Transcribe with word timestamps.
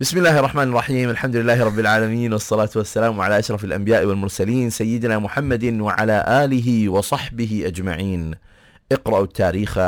بسم 0.00 0.18
الله 0.18 0.38
الرحمن 0.38 0.62
الرحيم. 0.62 1.10
الحمد 1.10 1.36
لله 1.36 1.64
رب 1.64 1.78
العالمين 1.78 2.32
والصلاة 2.32 2.68
والسلام 2.76 3.20
على 3.20 3.38
أشرف 3.38 3.64
الأنبياء 3.64 4.04
والمرسلين 4.04 4.70
سيدنا 4.70 5.18
محمد 5.18 5.64
وعلى 5.64 6.24
آله 6.44 6.88
وصحبه 6.88 7.62
أجمعين. 7.66 8.34
اقرأوا 8.92 9.24
التاريخ 9.24 9.78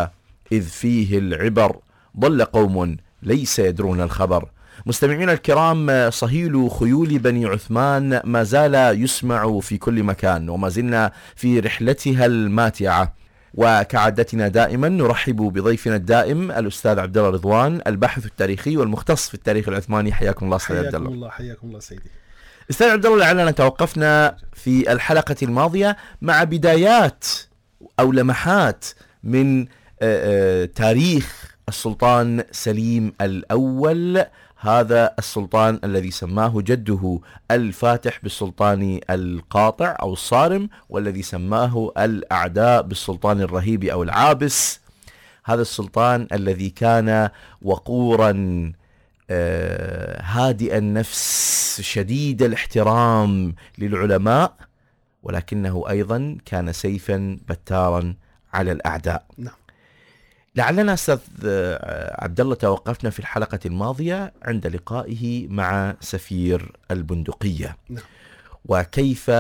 إذ 0.53 0.63
فيه 0.63 1.19
العبر. 1.19 1.77
ضل 2.19 2.45
قوم 2.45 2.97
ليس 3.23 3.59
يدرون 3.59 4.01
الخبر. 4.01 4.49
مستمعينا 4.87 5.33
الكرام 5.33 6.11
صهيل 6.11 6.71
خيول 6.71 7.19
بني 7.19 7.47
عثمان 7.47 8.21
ما 8.25 8.43
زال 8.43 9.03
يسمع 9.03 9.61
في 9.61 9.79
كل 9.79 10.03
مكان 10.03 10.49
وما 10.49 10.69
زلنا 10.69 11.13
في 11.37 11.61
رحلتها 11.61 12.27
الماتعة. 12.27 13.15
وكعادتنا 13.57 14.49
دائما 14.49 14.89
نرحب 14.89 15.37
بضيفنا 15.37 15.97
الدائم 15.97 16.51
الأستاذ 16.51 16.99
عبد 16.99 17.19
الله 17.19 17.31
رضوان 17.31 17.81
الباحث 17.87 18.27
التاريخي 18.27 18.77
والمختص 18.77 19.29
في 19.29 19.35
التاريخ 19.35 19.69
العثماني. 19.69 20.13
حياكم 20.13 20.47
الله 20.47 20.57
أستاذ 20.57 20.77
عبد 20.77 20.85
حياكم 20.87 20.97
الله. 21.07 21.15
الله 21.15 21.31
حياكم 21.31 21.69
الله 21.69 21.81
سيدي. 21.81 22.11
أستاذ 22.71 22.87
عبد 22.87 23.07
الله 23.07 23.19
لعلنا 23.19 23.51
توقفنا 23.51 24.37
في 24.53 24.93
الحلقة 24.93 25.37
الماضية 25.43 25.97
مع 26.23 26.45
بدايات 26.45 27.25
أو 28.01 28.13
لمحات 28.13 28.85
من 29.25 29.61
آه، 29.61 29.67
آه، 30.03 30.65
تاريخ 30.65 31.57
السلطان 31.69 32.45
سليم 32.53 33.13
الأول. 33.21 34.25
هذا 34.59 35.15
السلطان 35.19 35.81
الذي 35.85 36.11
سماه 36.11 36.53
جده 36.57 37.21
الفاتح 37.51 38.21
بالسلطان 38.23 39.01
القاطع 39.11 39.97
أو 40.03 40.13
الصارم 40.13 40.69
والذي 40.89 41.23
سماه 41.23 41.93
الأعداء 41.99 42.83
بالسلطان 42.83 43.41
الرهيب 43.41 43.85
أو 43.85 44.03
العابس. 44.03 44.81
هذا 45.45 45.63
السلطان 45.63 46.29
الذي 46.33 46.71
كان 46.71 47.31
وقورا 47.63 48.33
آه، 49.31 50.23
هادئ 50.23 50.79
النفس 50.79 51.81
شديد 51.81 52.43
الاحترام 52.43 53.55
للعلماء 53.79 54.55
ولكنه 55.23 55.85
أيضا 55.89 56.39
كان 56.45 56.73
سيفا 56.73 57.39
بتارا 57.49 58.15
على 58.53 58.73
الأعداء. 58.73 59.27
نعم. 59.39 59.55
لعلنا 60.57 60.95
أستاذ 60.95 61.19
آه، 61.45 62.25
عبد 62.25 62.41
الله 62.41 62.55
توقفنا 62.55 63.11
في 63.11 63.19
الحلقة 63.19 63.59
الماضية 63.67 64.33
عند 64.43 64.67
لقائه 64.67 65.49
مع 65.49 65.97
سفير 66.01 66.73
البندقية 66.91 67.77
نعم. 67.89 68.03
وكيف 68.65 69.31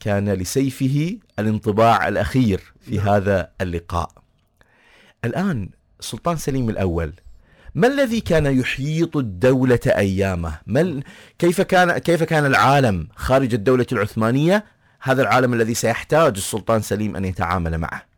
كان 0.00 0.32
لسيفه 0.32 1.18
الانطباع 1.38 2.08
الأخير 2.08 2.72
في 2.80 2.96
نعم. 2.96 3.08
هذا 3.08 3.50
اللقاء 3.60 4.10
الآن 5.24 5.68
السلطان 6.00 6.36
سليم 6.36 6.68
الأول 6.68 7.12
ما 7.74 7.86
الذي 7.86 8.20
كان 8.20 8.58
يحيط 8.60 9.16
الدولة 9.16 9.80
أيامه؟ 9.86 10.58
ما 10.66 10.80
ال... 10.80 11.02
كيف 11.38 11.60
كان 11.60 11.98
كيف 11.98 12.22
كان 12.22 12.46
العالم 12.46 13.08
خارج 13.16 13.54
الدولة 13.54 13.86
العثمانية؟ 13.92 14.64
هذا 15.00 15.22
العالم 15.22 15.54
الذي 15.54 15.74
سيحتاج 15.74 16.36
السلطان 16.36 16.82
سليم 16.82 17.16
أن 17.16 17.24
يتعامل 17.24 17.78
معه. 17.78 18.15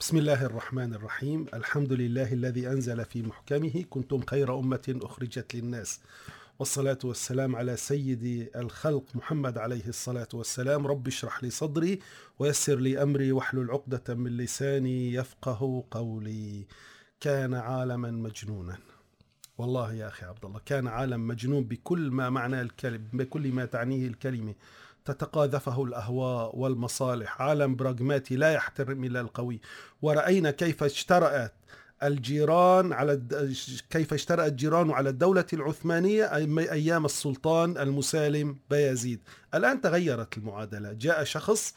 بسم 0.00 0.16
الله 0.16 0.46
الرحمن 0.46 0.94
الرحيم. 0.94 1.46
الحمد 1.54 1.92
لله 1.92 2.32
الذي 2.32 2.68
أنزل 2.68 3.04
في 3.04 3.22
محكمه. 3.22 3.84
كنتم 3.90 4.20
خير 4.26 4.58
أمة 4.58 4.98
أخرجت 5.02 5.54
للناس. 5.54 6.00
والصلاة 6.58 6.98
والسلام 7.04 7.56
على 7.56 7.76
سيد 7.76 8.50
الخلق 8.56 9.04
محمد 9.14 9.58
عليه 9.58 9.88
الصلاة 9.88 10.28
والسلام. 10.34 10.86
رب 10.86 11.06
اشرح 11.06 11.44
لي 11.44 11.50
صدري 11.50 12.00
ويسر 12.38 12.76
لي 12.76 13.02
أمري 13.02 13.32
واحلل 13.32 13.70
عقدة 13.70 14.14
من 14.14 14.36
لساني 14.36 15.14
يفقه 15.14 15.84
قولي. 15.90 16.66
كان 17.20 17.54
عالما 17.54 18.10
مجنونا. 18.10 18.78
والله 19.58 19.94
يا 19.94 20.08
أخي 20.08 20.26
عبد 20.26 20.44
الله 20.44 20.60
كان 20.66 20.86
عالم 20.86 21.26
مجنون 21.26 21.64
بكل 21.64 22.10
ما 22.10 22.30
معنى 22.30 22.60
الكلمة 22.60 23.08
بكل 23.12 23.52
ما 23.52 23.64
تعنيه 23.64 24.06
الكلمة. 24.06 24.54
تتقاذفه 25.04 25.84
الأهواء 25.84 26.56
والمصالح. 26.56 27.42
عالم 27.42 27.76
براغماتي 27.76 28.36
لا 28.36 28.52
يحترم 28.52 29.04
إلا 29.04 29.20
القوي. 29.20 29.60
ورأينا 30.02 30.50
كيف 30.50 30.82
اشترأت 30.82 31.54
الجيران 32.02 32.92
على. 32.92 33.22
كيف 33.90 34.14
اشترأ 34.14 34.46
الجيران 34.46 34.90
على 34.90 35.08
الدولة 35.08 35.46
العثمانية 35.52 36.26
أي- 36.26 36.70
أيام 36.72 37.04
السلطان 37.04 37.78
المسالم 37.78 38.58
بايزيد 38.70 39.20
الآن 39.54 39.80
تغيرت 39.80 40.38
المعادلة. 40.38 40.92
جاء 40.92 41.24
شخص 41.24 41.74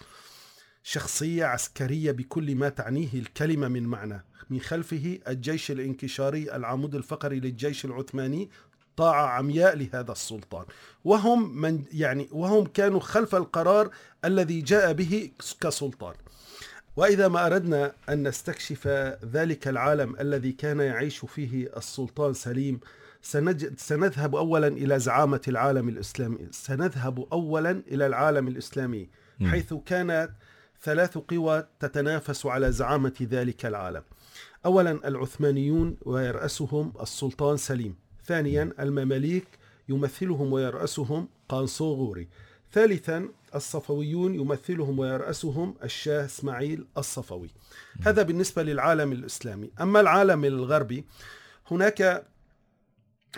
شخصية 0.84 1.46
عسكرية 1.46 2.12
بكل 2.12 2.56
ما 2.56 2.70
تعنيه 2.70 3.14
الكلمة 3.14 3.68
من 3.68 3.84
معنى. 3.84 4.24
من 4.50 4.60
خلفه 4.60 5.20
الجيش 5.28 5.72
الانكشاري 5.72 6.56
العمود 6.56 6.96
الفقري 6.96 7.40
للجيش 7.40 7.86
العثماني 7.86 8.50
طاعة 8.97 9.28
عمياء 9.28 9.75
لهذا 9.75 10.12
السلطان. 10.12 10.66
وهم 11.03 11.62
من 11.62 11.84
يعني 11.91 12.30
وهم 12.31 12.66
كانوا 12.66 13.00
خلف 13.00 13.35
القرار 13.35 13.90
الذي 14.25 14.62
جاء 14.62 14.94
به 14.94 15.31
كسلطان. 15.62 16.13
وإذا 16.96 17.28
ما 17.28 17.46
أردنا 17.46 17.91
أن 18.09 18.28
نستكشف 18.28 18.88
ذلك 19.25 19.68
العالم 19.68 20.16
الذي 20.19 20.52
كان 20.52 20.80
يعيش 20.80 21.25
فيه 21.25 21.69
السلطان 21.78 22.34
سليم 22.34 22.80
سنجد 23.22 23.80
سنذهب 23.80 24.36
أولا 24.36 24.68
إلى 24.68 25.00
زعامة 25.00 25.41
العالم 25.47 25.90
الإسلامي. 25.90 26.47
سنذهب 26.52 27.28
أولا 27.34 27.72
إلى 27.72 28.07
العالم 28.07 28.47
الإسلامي. 28.47 29.09
حيث 29.44 29.74
كانت 29.74 30.30
ثلاث 30.84 31.18
قوى 31.18 31.68
تتنافس 31.80 32.46
على 32.46 32.72
زعامة 32.72 33.13
ذلك 33.22 33.66
العالم. 33.66 34.03
أولا 34.66 34.91
العثمانيون 35.07 35.97
ويرأسهم 36.02 36.94
السلطان 37.02 37.57
سليم. 37.57 37.96
ثانيا 38.28 38.74
المماليك 38.80 39.48
يمثلهم 39.90 40.54
ويرأسهم 40.54 41.28
قانصوغوري 41.50 42.28
ثالثا 42.74 43.30
الصفويون 43.56 44.36
يمثلهم 44.36 45.00
ويرأسهم 45.00 45.76
الشاه 45.84 46.26
إسماعيل 46.26 46.86
الصفوي. 46.98 47.50
هذا 48.02 48.22
بالنسبة 48.22 48.64
للعالم 48.64 49.12
الإسلامي. 49.12 49.72
أما 49.82 50.00
العالم 50.00 50.46
الغربي 50.46 51.06
هناك 51.72 52.26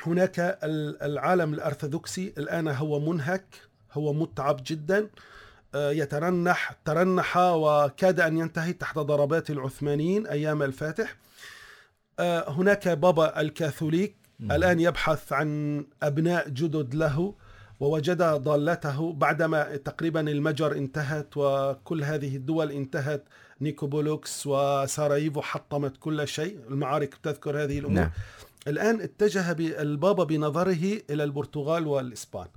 هناك 0.05 0.39
ال- 0.39 1.01
العالم 1.03 1.53
الأرثوذكسي 1.53 2.33
الآن 2.37 2.67
هو 2.67 2.99
منهك 2.99 3.45
هو 3.93 4.13
متعب 4.13 4.61
جدا. 4.65 5.09
آه، 5.75 5.91
يترنح 5.91 6.71
ترنح 6.85 7.37
وكاد 7.37 8.19
أن 8.19 8.37
ينتهي 8.37 8.73
تحت 8.73 8.99
ضربات 8.99 9.49
العثمانيين 9.49 10.27
أيام 10.27 10.63
الفاتح. 10.63 11.15
آه، 12.19 12.49
هناك 12.49 12.87
بابا 12.87 13.41
الكاثوليك. 13.41 14.18
الآن 14.41 14.79
يبحث 14.79 15.33
عن 15.33 15.85
أبناء 16.03 16.49
جدد 16.49 16.95
له 16.95 17.35
ووجد 17.79 18.21
ضالته 18.23 19.13
بعدما 19.13 19.75
تقريبا 19.75 20.19
المجر 20.31 20.71
انتهت 20.75 21.37
وكل 21.37 22.03
هذه 22.03 22.35
الدول 22.35 22.71
انتهت 22.71 23.23
نيكوبولوكس 23.61 24.47
وساراييفو 24.47 25.41
حطمت 25.41 25.97
كل 25.97 26.27
شيء 26.27 26.59
المعارك 26.69 27.15
تذكر 27.23 27.63
هذه 27.63 27.79
الأمور 27.79 27.95
نعم. 27.99 28.09
الآن 28.67 29.01
اتجه 29.01 29.51
البابا 29.81 30.23
بنظره 30.23 30.99
إلى 31.09 31.23
البرتغال 31.23 31.87
والإسبان 31.87 32.47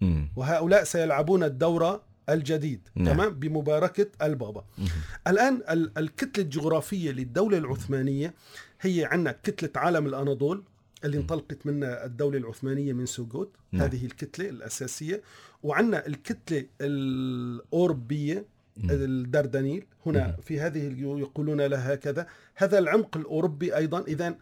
مم. 0.00 0.28
وهؤلاء 0.36 0.84
سيلعبون 0.84 1.42
الدورة 1.44 2.02
الجديد 2.28 2.88
نعم. 2.94 3.14
تمام 3.14 3.34
بمباركة 3.34 4.06
البابا 4.22 4.64
مم. 4.78 4.86
الآن 5.28 5.62
ال- 5.70 5.98
الكتلة 5.98 6.44
الجغرافية 6.44 7.10
للدولة 7.10 7.58
العثمانية 7.58 8.34
هي 8.80 9.04
عندنا 9.04 9.32
كتلة 9.42 9.70
عالم 9.76 10.06
الأناضول 10.06 10.62
اللي 11.04 11.16
انطلقت 11.16 11.66
منها 11.66 12.04
الدولة 12.04 12.38
العثمانية 12.38 12.92
من 12.92 13.06
سوغوت 13.06 13.50
نعم. 13.72 13.82
هذه 13.82 14.06
الكتلة 14.06 14.48
الأساسية. 14.48 15.22
وعندنا 15.62 16.06
الكتلة 16.06 16.66
الأوروبية 16.80 18.44
الدردنيل 18.90 19.86
هنا 20.06 20.26
مم. 20.26 20.36
في 20.42 20.60
هذه 20.60 20.94
يقولون 20.98 21.60
لها 21.60 21.94
هكذا 21.94 22.26
هذا 22.54 22.78
العمق 22.78 23.16
الأوروبي 23.16 23.76
أيضا. 23.76 24.00
إذا 24.00 24.34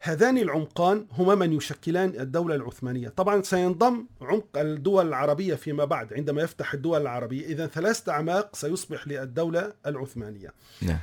هذان 0.00 0.38
العمقان 0.38 1.06
هما 1.12 1.34
من 1.34 1.52
يشكلان 1.52 2.20
الدولة 2.20 2.54
العثمانية. 2.54 3.08
طبعا 3.08 3.42
سينضم 3.42 4.06
عمق 4.20 4.58
الدول 4.58 5.08
العربية 5.08 5.54
فيما 5.54 5.84
بعد 5.84 6.14
عندما 6.14 6.42
يفتح 6.42 6.74
الدول 6.74 7.02
العربية. 7.02 7.46
إذا 7.46 7.66
ثلاثة 7.66 8.12
أعماق 8.12 8.56
سيصبح 8.56 9.08
للدولة 9.08 9.72
العثمانية. 9.86 10.52
نعم. 10.82 10.98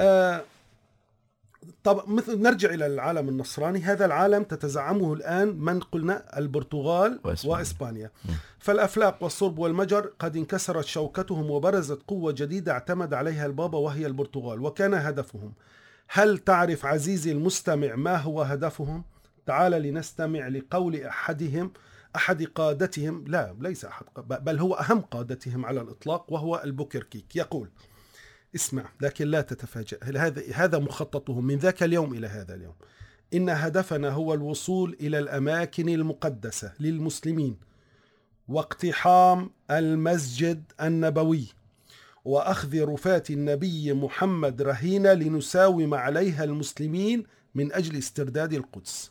آه 0.00 0.42
طب 1.84 2.08
مثل 2.08 2.42
نرجع 2.42 2.70
إلى 2.74 2.86
العالم 2.86 3.28
النصراني 3.28 3.78
هذا 3.80 4.04
العالم 4.04 4.42
تتزعمه 4.42 5.12
الآن 5.12 5.48
من 5.58 5.80
قلنا 5.80 6.38
البرتغال 6.38 7.20
وإسبانيا. 7.24 7.56
وإسبانيا 7.58 8.10
مم. 8.24 8.34
فالأفلاق 8.58 9.22
والصرب 9.22 9.58
والمجر 9.58 10.12
قد 10.18 10.36
انكسرت 10.36 10.84
شوكتهم 10.84 11.50
وبرزت 11.50 12.02
قوة 12.08 12.32
جديدة 12.32 12.72
اعتمد 12.72 13.14
عليها 13.14 13.46
البابا 13.46 13.78
وهي 13.78 14.06
البرتغال 14.06 14.60
وكان 14.60 14.94
هدفهم 14.94 15.52
هل 16.08 16.38
تعرف 16.38 16.86
عزيزي 16.86 17.32
المستمع 17.32 17.94
ما 17.94 18.16
هو 18.16 18.42
هدفهم؟ 18.42 19.04
تعال 19.46 19.72
لنستمع 19.72 20.48
لقول 20.48 20.96
أحدهم 20.96 21.72
أحد 22.16 22.42
قادتهم 22.44 23.24
لا 23.26 23.54
ليس 23.60 23.84
أحد 23.84 24.04
ق- 24.14 24.20
بل 24.38 24.58
هو 24.58 24.74
أهم 24.74 25.00
قادتهم 25.00 25.66
على 25.66 25.80
الإطلاق 25.80 26.32
وهو 26.32 26.60
البوكركيك 26.64 27.36
يقول 27.36 27.68
اسمع 28.56 28.84
لكن 29.00 29.26
لا 29.28 29.40
تتفاجأ. 29.40 29.98
هذا 30.02 30.42
هذا 30.54 30.78
مخططهم 30.78 31.44
من 31.46 31.56
ذاك 31.56 31.82
اليوم 31.82 32.14
إلى 32.14 32.26
هذا 32.26 32.54
اليوم؟ 32.54 32.74
إن 33.34 33.48
هدفنا 33.48 34.10
هو 34.10 34.34
الوصول 34.34 34.96
إلى 35.00 35.18
الأماكن 35.18 35.88
المقدسة 35.88 36.72
للمسلمين 36.80 37.56
واقتحام 38.48 39.50
المسجد 39.70 40.72
النبوي 40.80 41.46
وأخذ 42.24 42.84
رفاة 42.84 43.22
النبي 43.30 43.92
محمد 43.92 44.62
رهينة 44.62 45.12
لنساوم 45.12 45.94
عليها 45.94 46.44
المسلمين 46.44 47.24
من 47.54 47.72
أجل 47.72 47.98
استرداد 47.98 48.52
القدس. 48.54 49.10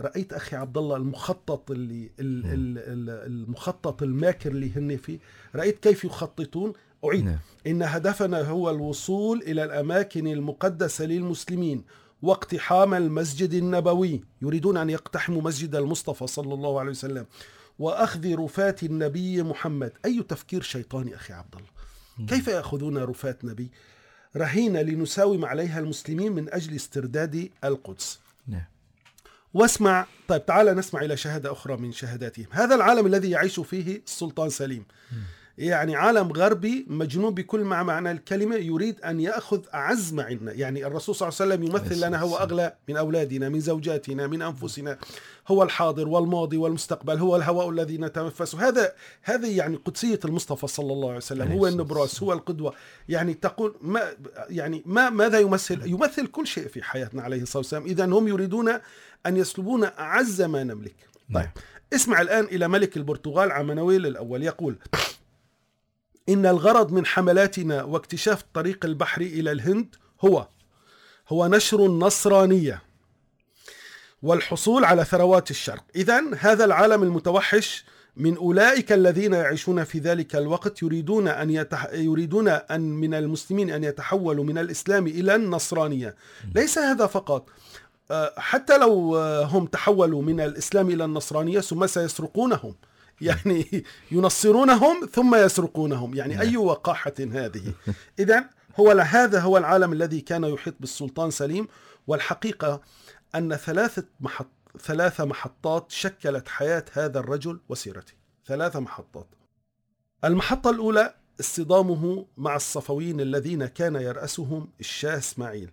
رأيت 0.00 0.32
أخي 0.32 0.56
عبد 0.56 0.78
الله 0.78 0.96
المخطط 0.96 1.70
اللي 1.70 2.10
ال- 2.20 2.46
ال- 2.46 2.78
ال- 2.78 3.26
المخطط 3.32 4.02
الماكر 4.02 4.50
اللي 4.50 4.70
هن 4.76 4.96
فيه. 4.96 5.18
رأيت 5.54 5.78
كيف 5.78 6.04
يخططون؟ 6.04 6.72
أعيد. 7.04 7.24
نعم. 7.24 7.38
إن 7.66 7.82
هدفنا 7.82 8.42
هو 8.42 8.70
الوصول 8.70 9.42
إلى 9.42 9.64
الأماكن 9.64 10.26
المقدسة 10.26 11.04
للمسلمين 11.04 11.84
واقتحام 12.22 12.94
المسجد 12.94 13.54
النبوي. 13.54 14.24
يريدون 14.42 14.76
أن 14.76 14.90
يقتحموا 14.90 15.42
مسجد 15.42 15.74
المصطفى 15.74 16.26
صلى 16.26 16.54
الله 16.54 16.80
عليه 16.80 16.90
وسلم. 16.90 17.26
وأخذ 17.78 18.34
رفاة 18.34 18.76
النبي 18.82 19.42
محمد. 19.42 19.92
أي 20.04 20.22
تفكير 20.28 20.62
شيطاني 20.62 21.14
أخي 21.14 21.32
عبد 21.32 21.54
الله 21.54 21.68
كيف 22.28 22.48
يأخذون 22.48 22.98
رفاة 22.98 23.36
نبي؟ 23.44 23.70
رهينة 24.36 24.82
لنساوم 24.82 25.44
عليها 25.44 25.78
المسلمين 25.80 26.32
من 26.32 26.52
أجل 26.52 26.76
استرداد 26.76 27.48
القدس. 27.64 28.18
نعم. 28.48 28.64
واسمع. 29.54 30.06
طيب 30.28 30.46
تعال 30.46 30.66
نسمع 30.66 31.02
إلى 31.02 31.16
شهادة 31.16 31.52
أخرى 31.52 31.76
من 31.76 31.92
شهاداتهم. 31.92 32.46
هذا 32.50 32.74
العالم 32.74 33.06
الذي 33.06 33.30
يعيش 33.30 33.60
فيه 33.60 34.02
السلطان 34.06 34.50
سليم. 34.50 34.84
يعني 35.58 35.96
عالم 35.96 36.32
غربي 36.32 36.86
مجنون 36.88 37.34
بكل 37.34 37.60
ما 37.60 37.82
معنى 37.82 38.10
الكلمة 38.10 38.56
يريد 38.56 39.00
أن 39.00 39.20
يأخذ 39.20 39.60
أعز 39.74 40.12
ما 40.12 40.22
عندنا 40.22 40.52
يعني 40.52 40.86
الرسول 40.86 41.14
صلى 41.14 41.28
الله 41.28 41.40
عليه 41.40 41.54
وسلم 41.54 41.66
يمثل 41.66 42.06
لنا 42.06 42.20
هو 42.20 42.36
أغلى 42.36 42.74
من 42.88 42.96
أولادنا 42.96 43.48
من 43.48 43.60
زوجاتنا 43.60 44.26
من 44.26 44.42
أنفسنا. 44.42 44.98
هو 45.48 45.62
الحاضر 45.62 46.08
والماضي 46.08 46.56
والمستقبل 46.56 47.18
هو 47.18 47.36
الهواء 47.36 47.70
الذي 47.70 47.98
نتنفسه 47.98 48.68
هذا 48.68 48.92
هذه 49.22 49.56
يعني 49.58 49.76
قدسية 49.76 50.20
المصطفى 50.24 50.66
صلى 50.66 50.92
الله 50.92 51.08
عليه 51.08 51.16
وسلم. 51.16 51.52
هو 51.52 51.66
النبراس 51.66 52.22
هو 52.22 52.32
القدوة. 52.32 52.74
يعني 53.08 53.34
تقول 53.34 53.74
ما 53.80 54.02
يعني 54.50 54.82
ما 54.86 55.10
ماذا 55.10 55.38
يمثل؟ 55.38 55.86
يمثل 55.86 56.26
كل 56.26 56.46
شيء 56.46 56.68
في 56.68 56.82
حياتنا 56.82 57.22
عليه 57.22 57.42
الصلاة 57.42 57.58
والسلام. 57.58 57.84
إذا 57.84 58.04
هم 58.04 58.28
يريدون 58.28 58.68
أن 59.26 59.36
يسلبون 59.36 59.84
أعز 59.84 60.42
ما 60.42 60.64
نملك. 60.64 60.96
طيب 61.34 61.48
اسمع 61.94 62.20
الآن 62.20 62.44
إلى 62.44 62.68
ملك 62.68 62.96
البرتغال 62.96 63.52
عمانويل 63.52 64.06
الأول. 64.06 64.42
يقول 64.42 64.76
إن 66.28 66.46
الغرض 66.46 66.92
من 66.92 67.06
حملاتنا 67.06 67.82
واكتشاف 67.82 68.40
الطريق 68.40 68.84
البحري 68.84 69.26
إلى 69.26 69.52
الهند 69.52 69.94
هو 70.24 70.48
هو 71.28 71.46
نشر 71.46 71.86
النصرانية 71.86 72.82
والحصول 74.22 74.84
على 74.84 75.04
ثروات 75.04 75.50
الشرق. 75.50 75.84
إذا 75.96 76.22
هذا 76.38 76.64
العالم 76.64 77.02
المتوحش 77.02 77.84
من 78.16 78.36
أولئك 78.36 78.92
الذين 78.92 79.32
يعيشون 79.32 79.84
في 79.84 79.98
ذلك 79.98 80.36
الوقت 80.36 80.82
يريدون 80.82 81.28
أن 81.28 81.50
يتح... 81.50 81.88
يريدون 81.92 82.48
أن 82.48 82.80
من 82.80 83.14
المسلمين 83.14 83.70
أن 83.70 83.84
يتحولوا 83.84 84.44
من 84.44 84.58
الإسلام 84.58 85.06
إلى 85.06 85.34
النصرانية. 85.34 86.14
ليس 86.54 86.78
هذا 86.78 87.06
فقط. 87.06 87.48
آه، 88.10 88.32
حتى 88.36 88.78
لو 88.78 89.16
آه، 89.16 89.44
هم 89.44 89.66
تحولوا 89.66 90.22
من 90.22 90.40
الإسلام 90.40 90.90
إلى 90.90 91.04
النصرانية 91.04 91.60
ثم 91.60 91.86
سيسرقونهم. 91.86 92.74
يعني 93.28 93.84
ينصرونهم 94.10 95.06
ثم 95.12 95.34
يسرقونهم. 95.34 96.14
يعني 96.14 96.40
أي 96.40 96.56
وقاحة 96.56 97.14
هذه؟ 97.18 97.74
إذا 98.18 98.50
هو 98.80 98.90
هذا 98.90 99.40
هو 99.40 99.58
العالم 99.58 99.92
الذي 99.92 100.20
كان 100.20 100.44
يحيط 100.44 100.74
بالسلطان 100.80 101.30
سليم. 101.30 101.68
والحقيقة 102.06 102.80
أن 103.34 103.56
ثلاثة 103.56 104.04
محط 104.20 104.50
ثلاث 104.80 105.20
محطات 105.20 105.90
شكلت 105.90 106.48
حياة 106.48 106.84
هذا 106.92 107.18
الرجل 107.20 107.60
وسيرته. 107.68 108.12
ثلاث 108.46 108.76
محطات. 108.76 109.26
المحطة 110.24 110.70
الأولى 110.70 111.14
اصطدامه 111.40 112.26
مع 112.36 112.56
الصفويين 112.56 113.20
الذين 113.20 113.66
كان 113.66 113.94
يرأسهم 113.96 114.68
الشاه 114.80 115.18
إسماعيل 115.18 115.70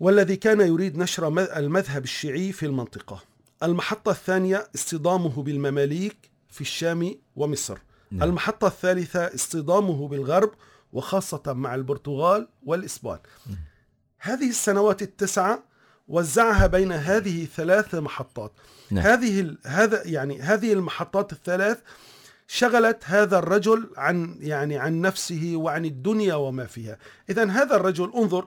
والذي 0.00 0.36
كان 0.36 0.60
يريد 0.60 0.98
نشر 0.98 1.30
مذ- 1.30 1.56
المذهب 1.56 2.04
الشيعي 2.04 2.52
في 2.52 2.66
المنطقة. 2.66 3.22
المحطة 3.62 4.10
الثانية 4.10 4.68
اصطدامه 4.74 5.42
بالمماليك 5.42 6.30
في 6.48 6.60
الشام 6.60 7.14
ومصر. 7.36 7.78
نعم. 8.10 8.28
المحطة 8.28 8.66
الثالثة 8.66 9.34
اصطدامه 9.34 10.08
بالغرب 10.08 10.50
وخاصة 10.92 11.42
مع 11.46 11.74
البرتغال 11.74 12.48
والإسبان. 12.62 13.18
هذه 14.18 14.48
السنوات 14.48 15.02
التسعة 15.02 15.64
وزعها 16.08 16.66
بين 16.66 16.92
هذه 16.92 17.42
الثلاث 17.42 17.94
محطات. 17.94 18.52
نعم. 18.90 19.06
هذه 19.06 19.56
هذا 19.66 20.06
يعني 20.06 20.40
هذه 20.40 20.72
المحطات 20.72 21.32
الثلاث 21.32 21.78
شغلت 22.46 23.02
هذا 23.04 23.38
الرجل 23.38 23.90
عن 23.96 24.38
يعني 24.40 24.78
عن 24.78 25.00
نفسه 25.00 25.52
وعن 25.56 25.84
الدنيا 25.84 26.34
وما 26.34 26.66
فيها. 26.66 26.98
اذا 27.30 27.50
هذا 27.50 27.76
الرجل 27.76 28.12
انظر 28.16 28.46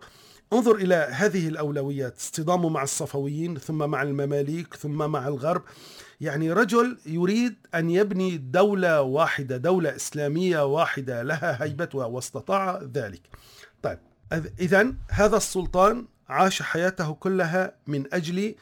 انظر 0.53 0.75
إلى 0.75 0.95
هذه 0.95 1.47
الأولويات 1.47 2.17
اصطدامه 2.17 2.69
مع 2.69 2.83
الصفويين 2.83 3.57
ثم 3.57 3.89
مع 3.89 4.01
المماليك 4.01 4.73
ثم 4.73 4.97
مع 5.11 5.27
الغرب. 5.27 5.61
يعني 6.21 6.51
رجل 6.51 6.97
يريد 7.05 7.55
أن 7.75 7.89
يبني 7.89 8.37
دولة 8.37 9.01
واحدة 9.01 9.57
دولة 9.57 9.95
إسلامية 9.95 10.65
واحدة 10.65 11.23
لها 11.23 11.63
هيبتها 11.63 12.05
واستطاع 12.05 12.81
ذلك. 12.93 13.21
طيب 13.83 13.97
اذا 14.59 14.93
هذا 15.09 15.37
السلطان 15.37 16.05
عاش 16.29 16.61
حياته 16.61 17.13
كلها 17.13 17.75
من 17.87 18.13
أجل 18.13 18.55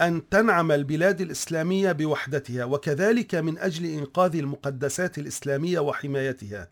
أن 0.00 0.28
تنعم 0.28 0.72
البلاد 0.72 1.20
الإسلامية 1.20 1.92
بوحدتها 1.92 2.64
وكذلك 2.64 3.34
من 3.34 3.58
أجل 3.58 3.86
إنقاذ 3.86 4.36
المقدسات 4.36 5.18
الإسلامية 5.18 5.78
وحمايتها. 5.78 6.68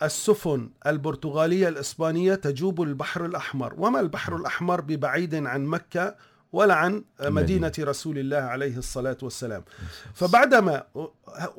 فالسفن 0.00 0.70
البرتغالية 0.86 1.68
الإسبانية 1.68 2.34
تجوب 2.34 2.82
البحر 2.82 3.26
الأحمر. 3.26 3.74
وما 3.78 4.00
البحر 4.00 4.36
الأحمر 4.36 4.80
ببعيد 4.80 5.34
عن 5.34 5.64
مكة 5.64 6.16
ولا 6.52 6.74
عن 6.74 7.04
مدينة 7.20 7.72
رسول 7.78 8.18
الله 8.18 8.36
عليه 8.36 8.76
الصلاة 8.76 9.16
والسلام. 9.22 9.64
فبعدما 10.14 10.84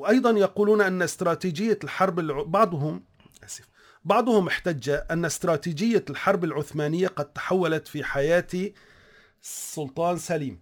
أيضا 0.08 0.30
يقولون 0.30 0.80
أن 0.80 1.02
استراتيجية 1.02 1.78
الحرب 1.84 2.18
الع... 2.18 2.42
بعضهم 2.42 3.04
آسف 3.44 3.68
بعضهم 4.04 4.46
احتج 4.46 4.90
أن 5.10 5.24
استراتيجية 5.24 6.04
الحرب 6.10 6.44
العثمانية 6.44 7.08
قد 7.08 7.24
تحولت 7.24 7.88
في 7.88 8.04
حياة 8.04 8.72
السلطان 9.42 10.18
سليم. 10.18 10.61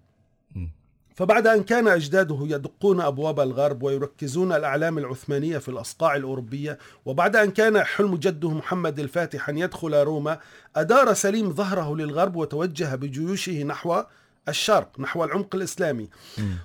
فبعد 1.21 1.47
أن 1.47 1.63
كان 1.63 1.89
أجداده 1.89 2.39
يدقون 2.43 3.01
أبواب 3.01 3.41
الغرب 3.41 3.83
ويركزون 3.83 4.53
الأعلام 4.53 4.99
العثمانية 4.99 5.59
في 5.59 5.69
الأصقاع 5.69 6.17
الأوروبية 6.17 6.79
وبعد 7.05 7.37
أن 7.37 7.50
كان 7.50 7.83
حلم 7.83 8.17
جده 8.17 8.50
محمد 8.50 8.99
الفاتح 8.99 9.49
أن 9.49 9.59
يدخل 9.59 9.95
روما 9.95 10.39
أدار 10.77 11.15
سليم 11.15 11.53
ظهره 11.53 11.97
للغرب 11.97 12.37
وتوجه 12.37 12.95
بجيوشه 12.95 13.62
نحو 13.62 14.03
الشرق 14.49 15.00
نحو 15.00 15.25
العمق 15.25 15.55
الإسلامي. 15.55 16.09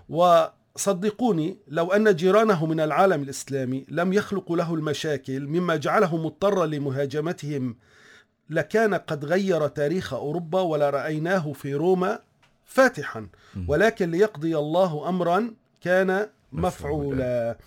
وصدقوني 0.09 1.57
لو 1.67 1.91
أن 1.91 2.15
جيرانه 2.15 2.65
من 2.65 2.79
العالم 2.79 3.23
الإسلامي 3.23 3.85
لم 3.89 4.13
يخلقوا 4.13 4.57
له 4.57 4.73
المشاكل 4.73 5.47
مما 5.47 5.75
جعله 5.75 6.17
مضطرا 6.17 6.65
لمهاجمتهم 6.65 7.75
لكان 8.49 8.93
قد 8.93 9.25
غير 9.25 9.67
تاريخ 9.67 10.13
أوروبا 10.13 10.61
ولا 10.61 10.89
رأيناه 10.89 11.53
في 11.53 11.73
روما 11.73 12.19
فاتحا. 12.65 13.27
ولكن 13.67 14.11
ليقضي 14.11 14.57
الله 14.57 15.09
امرا 15.09 15.53
كان 15.81 16.27
مفعولا. 16.51 17.57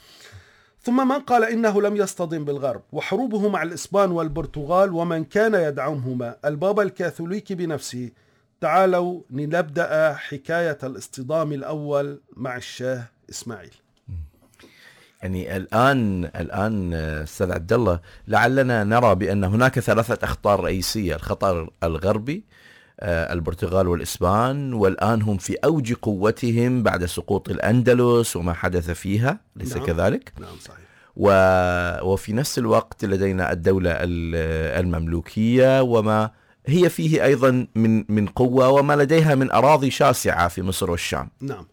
ثم 0.83 1.09
من 1.09 1.19
قال 1.19 1.45
إنه 1.45 1.83
لم 1.83 1.97
يصطدم 1.97 2.45
بالغرب 2.45 2.83
وحروبه 2.93 3.49
مع 3.49 3.63
الإسبان 3.63 4.11
والبرتغال 4.11 4.93
ومن 4.93 5.25
كان 5.25 5.55
يدعمهما. 5.55 6.37
البابا 6.45 6.83
الكاثوليكي 6.83 7.55
بنفسه. 7.55 8.11
تعالوا 8.61 9.23
لنبدأ 9.31 10.15
حكاية 10.15 10.79
الاصطدام 10.83 11.53
الأول 11.53 12.21
مع 12.37 12.57
الشاه 12.57 13.05
إسماعيل. 13.31 13.75
يعني 15.23 15.57
الآن 15.57 16.25
الآن 16.25 16.95
أستاذ 16.95 17.53
عبد 17.53 17.73
الله 17.73 18.01
لعلنا 18.29 18.85
نرى 18.85 19.15
بأن 19.15 19.45
هناك 19.45 19.81
ثلاثة 19.81 20.19
أخطار 20.25 20.61
رئيسية. 20.61 21.15
الخطر 21.15 21.71
الغربي 21.83 22.45
البرتغال 23.03 23.89
والإسبان 23.89 24.73
والآن 24.73 25.23
هم 25.23 25.37
في 25.37 25.55
أوج 25.65 25.93
قوتهم 25.93 26.83
بعد 26.83 27.05
سقوط 27.05 27.49
الأندلس 27.49 28.37
وما 28.37 28.53
حدث 28.53 28.91
فيها 28.91 29.41
ليس 29.57 29.77
نعم. 29.77 29.87
كذلك؟ 29.87 30.33
نعم 30.41 30.57
صحيح. 30.61 30.79
و... 31.17 31.31
وفي 32.13 32.33
نفس 32.33 32.59
الوقت 32.59 33.05
لدينا 33.05 33.53
الدولة 33.53 33.91
ال- 33.91 34.81
المملوكية 34.85 35.83
وما 35.83 36.31
هي 36.67 36.89
فيه 36.89 37.25
أيضا 37.25 37.67
من 37.75 38.05
من 38.09 38.27
قوة 38.27 38.69
وما 38.69 38.97
لديها 38.97 39.35
من 39.35 39.51
أراضي 39.53 39.91
شاسعة 39.91 40.49
في 40.49 40.63
مصر 40.63 40.91
والشام. 40.91 41.31
نعم. 41.41 41.67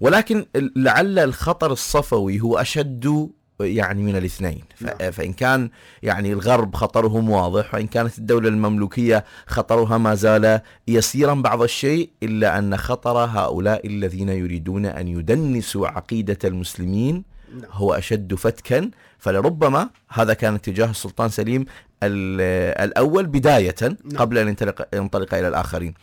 ولكن 0.00 0.46
لعل 0.76 1.18
الخطر 1.18 1.72
الصفوي 1.72 2.40
هو 2.40 2.58
أشد 2.58 3.30
يعني 3.60 4.02
من 4.02 4.16
الاثنين. 4.16 4.62
نعم. 4.80 5.10
فإن 5.10 5.32
كان 5.32 5.70
يعني 6.02 6.32
الغرب 6.32 6.74
خطرهم 6.74 7.30
واضح 7.30 7.74
وإن 7.74 7.86
كانت 7.86 8.18
الدولة 8.18 8.48
المملوكية 8.48 9.24
خطرها 9.46 9.98
ما 9.98 10.14
زال 10.14 10.60
يسيرا 10.88 11.34
بعض 11.34 11.62
الشيء 11.62 12.10
إلا 12.22 12.58
أن 12.58 12.76
خطر 12.76 13.18
هؤلاء 13.18 13.86
الذين 13.86 14.28
يريدون 14.28 14.86
أن 14.86 15.08
يدنسوا 15.08 15.88
عقيدة 15.88 16.38
المسلمين 16.44 17.24
نعم. 17.60 17.70
هو 17.72 17.94
أشد 17.94 18.34
فتكا. 18.34 18.90
فلربما 19.18 19.88
هذا 20.08 20.34
كان 20.34 20.54
اتجاه 20.54 20.90
السلطان 20.90 21.28
سليم 21.28 21.64
ال- 22.02 22.80
الأول 22.88 23.26
بداية 23.26 23.74
قبل 24.16 24.38
أن 24.38 24.48
ينطلق, 24.48 24.88
ينطلق 24.94 25.34
إلى 25.34 25.48
الآخرين. 25.48 25.94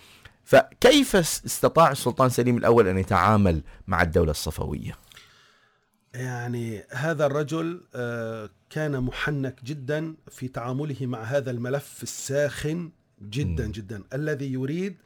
فكيف 0.45 1.15
اس- 1.15 1.41
استطاع 1.45 1.91
السلطان 1.91 2.29
سليم 2.29 2.57
الأول 2.57 2.87
أن 2.87 2.97
يتعامل 2.97 3.61
مع 3.87 4.01
الدولة 4.01 4.31
الصفوية؟ 4.31 4.91
يعني 6.17 6.83
هذا 6.89 7.25
الرجل 7.25 7.81
آه، 7.95 8.49
كان 8.69 9.01
محنك 9.01 9.63
جدا 9.63 10.15
في 10.29 10.47
تعامله 10.47 10.95
مع 11.01 11.23
هذا 11.23 11.51
الملف 11.51 12.03
الساخن 12.03 12.91
جدا 13.21 13.65
مم. 13.65 13.71
جدا 13.71 14.03
الذي 14.13 14.53
يريد 14.53 14.97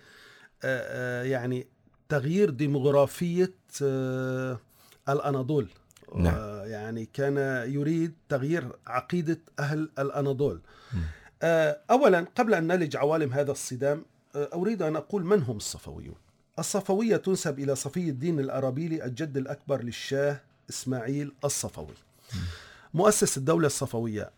آه، 0.64 1.22
آه، 1.24 1.24
يعني 1.24 1.68
تغيير 2.10 2.50
ديموغرافية 2.50 3.54
الأناضول 5.10 5.68
نعم. 6.16 6.36
يعني 6.66 7.06
كان 7.14 7.38
يريد 7.72 8.14
تغيير 8.30 8.72
عقيدة 8.88 9.40
أهل 9.60 9.90
الأناضول 10.00 10.62
أولا 11.92 12.28
قبل 12.36 12.54
أن 12.54 12.68
نلج 12.68 12.96
عوالم 12.96 13.34
هذا 13.34 13.52
الصدام 13.52 14.06
أريد 14.36 14.82
أن 14.82 14.96
أقول 14.96 15.26
من 15.26 15.44
هم 15.44 15.58
الصفويون 15.58 16.16
الصفوية 16.60 17.18
تنسب 17.18 17.60
إلى 17.60 17.76
صفي 17.76 18.10
الدين 18.10 18.40
الأرابيلي 18.40 19.06
الجد 19.06 19.38
الأكبر 19.38 19.84
للشاه 19.84 20.42
إسماعيل 20.72 21.34
الصفوي 21.46 21.96
مؤسس 22.94 23.38
الدولة 23.38 23.68
الصفوية. 23.68 24.32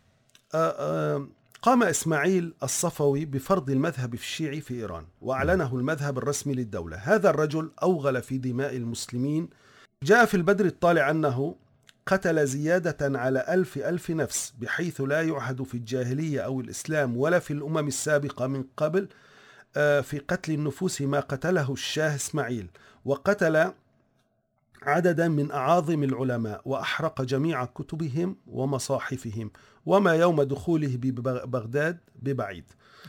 آه، 0.53 0.75
آه، 0.79 1.27
قام 1.61 1.83
إسماعيل 1.83 2.53
الصفوي 2.63 3.25
بفرض 3.25 3.69
المذهب 3.69 4.13
الشيعي 4.13 4.61
في 4.61 4.73
إيران 4.73 5.05
وأعلنه 5.21 5.75
المذهب 5.75 6.17
الرسمي 6.17 6.53
للدولة. 6.53 6.97
هذا 6.97 7.29
الرجل 7.29 7.71
أوغل 7.83 8.21
في 8.21 8.37
دماء 8.37 8.75
المسلمين. 8.75 9.49
جاء 10.03 10.25
في 10.25 10.37
البدر 10.37 10.65
الطالع 10.65 11.09
أنه 11.09 11.55
قتل 12.05 12.47
زيادة 12.47 13.19
على 13.19 13.45
ألف 13.49 13.77
ألف 13.77 14.11
نفس 14.11 14.53
بحيث 14.61 15.01
لا 15.01 15.21
يعهد 15.21 15.63
في 15.63 15.73
الجاهلية 15.75 16.41
أو 16.41 16.61
الإسلام 16.61 17.17
ولا 17.17 17.39
في 17.39 17.53
الأمم 17.53 17.87
السابقة 17.87 18.47
من 18.47 18.63
قبل 18.77 19.07
آه، 19.77 20.01
في 20.01 20.19
قتل 20.19 20.51
النفوس 20.51 21.01
ما 21.01 21.19
قتله 21.19 21.73
الشاه 21.73 22.15
إسماعيل. 22.15 22.67
وقتل 23.05 23.71
عددا 24.85 25.27
من 25.27 25.51
أعاظم 25.51 26.03
العلماء 26.03 26.61
وأحرق 26.65 27.21
جميع 27.21 27.65
كتبهم 27.65 28.35
ومصاحفهم 28.47 29.51
وما 29.85 30.13
يوم 30.13 30.41
دخوله 30.41 30.97
ببغداد 30.97 31.97
ببعيد 32.21 32.63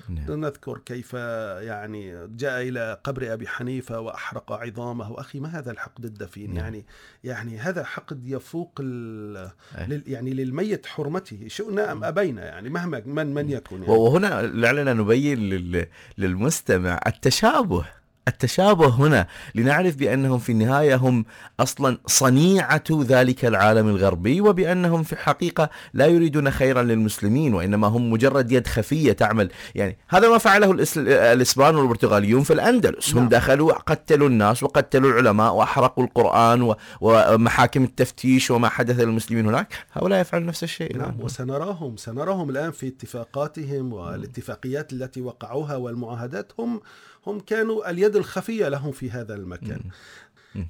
نعم. 0.08 0.40
نذكر 0.40 0.78
كيف 0.78 1.14
يعني 1.14 2.26
جاء 2.26 2.62
إلى 2.62 3.00
قبر 3.04 3.32
أبي 3.32 3.48
حنيفة 3.48 4.00
وأحرق 4.00 4.52
عظامه 4.52 5.20
أخي 5.20 5.40
ما 5.40 5.48
هذا 5.48 5.70
الحقد 5.70 6.04
الدفين 6.04 6.54
نعم. 6.54 6.56
يعني 6.64 6.86
يعني 7.24 7.58
هذا 7.58 7.84
حقد 7.84 8.26
يفوق. 8.26 8.72
أي. 8.80 8.84
لل... 8.84 10.02
يعني 10.06 10.30
للميت 10.34 10.86
حرمته 10.86 11.44
شئنا 11.48 11.92
أم 11.92 12.04
أبينا 12.04 12.44
يعني 12.44 12.68
مهما 12.70 13.02
من 13.06 13.34
من 13.34 13.50
يكن 13.50 13.82
يعني. 13.82 13.94
وهنا 13.94 14.42
لعلنا 14.42 14.92
نبين 14.92 15.38
لل- 15.38 15.86
للمستمع 16.18 17.00
التشابه 17.06 17.84
التشابه 18.28 18.88
هنا 18.88 19.26
لنعرف 19.54 19.96
بأنهم 19.96 20.38
في 20.38 20.52
النهاية 20.52 20.96
هم 20.96 21.24
أصلا 21.60 21.98
صنيعة 22.06 22.82
ذلك 22.90 23.44
العالم 23.44 23.88
الغربي 23.88 24.40
وبأنهم 24.40 25.02
في 25.02 25.12
الحقيقة 25.12 25.70
لا 25.94 26.06
يريدون 26.06 26.50
خيرا 26.50 26.82
للمسلمين 26.82 27.54
وإنما 27.54 27.86
هم 27.86 28.10
مجرد 28.10 28.52
يد 28.52 28.66
خفية 28.66 29.12
تعمل. 29.12 29.50
يعني 29.74 29.98
هذا 30.08 30.28
ما 30.28 30.38
فعله 30.38 30.72
الإس- 30.76 30.96
الإسبان 30.98 31.76
والبرتغاليون 31.76 32.42
في 32.42 32.52
الأندلس. 32.52 33.12
هم 33.12 33.18
نعم. 33.18 33.28
دخلوا 33.28 33.72
قتلوا 33.72 34.28
الناس 34.28 34.62
وقتلوا 34.62 35.10
العلماء 35.10 35.54
وأحرقوا 35.54 36.04
القرآن 36.04 36.74
ومحاكم 37.00 37.84
التفتيش 37.84 38.50
وما 38.50 38.68
حدث 38.68 39.00
للمسلمين 39.00 39.46
هناك. 39.46 39.74
هؤلاء 39.92 40.20
يفعلون 40.20 40.46
نفس 40.46 40.62
الشيء. 40.64 40.96
نعم. 40.96 41.20
وسنراهم. 41.20 41.96
سنراهم 41.96 42.50
الآن 42.50 42.70
في 42.70 42.88
اتفاقاتهم 42.88 43.92
والاتفاقيات 43.92 44.92
التي 44.92 45.20
وقعوها 45.20 45.76
والمعاهدات. 45.76 46.52
هم 46.58 46.80
هم 47.26 47.40
كانوا 47.40 47.90
اليد 47.90 48.16
الخفية 48.16 48.68
لهم 48.68 48.92
في 48.92 49.10
هذا 49.10 49.34
المكان. 49.34 49.80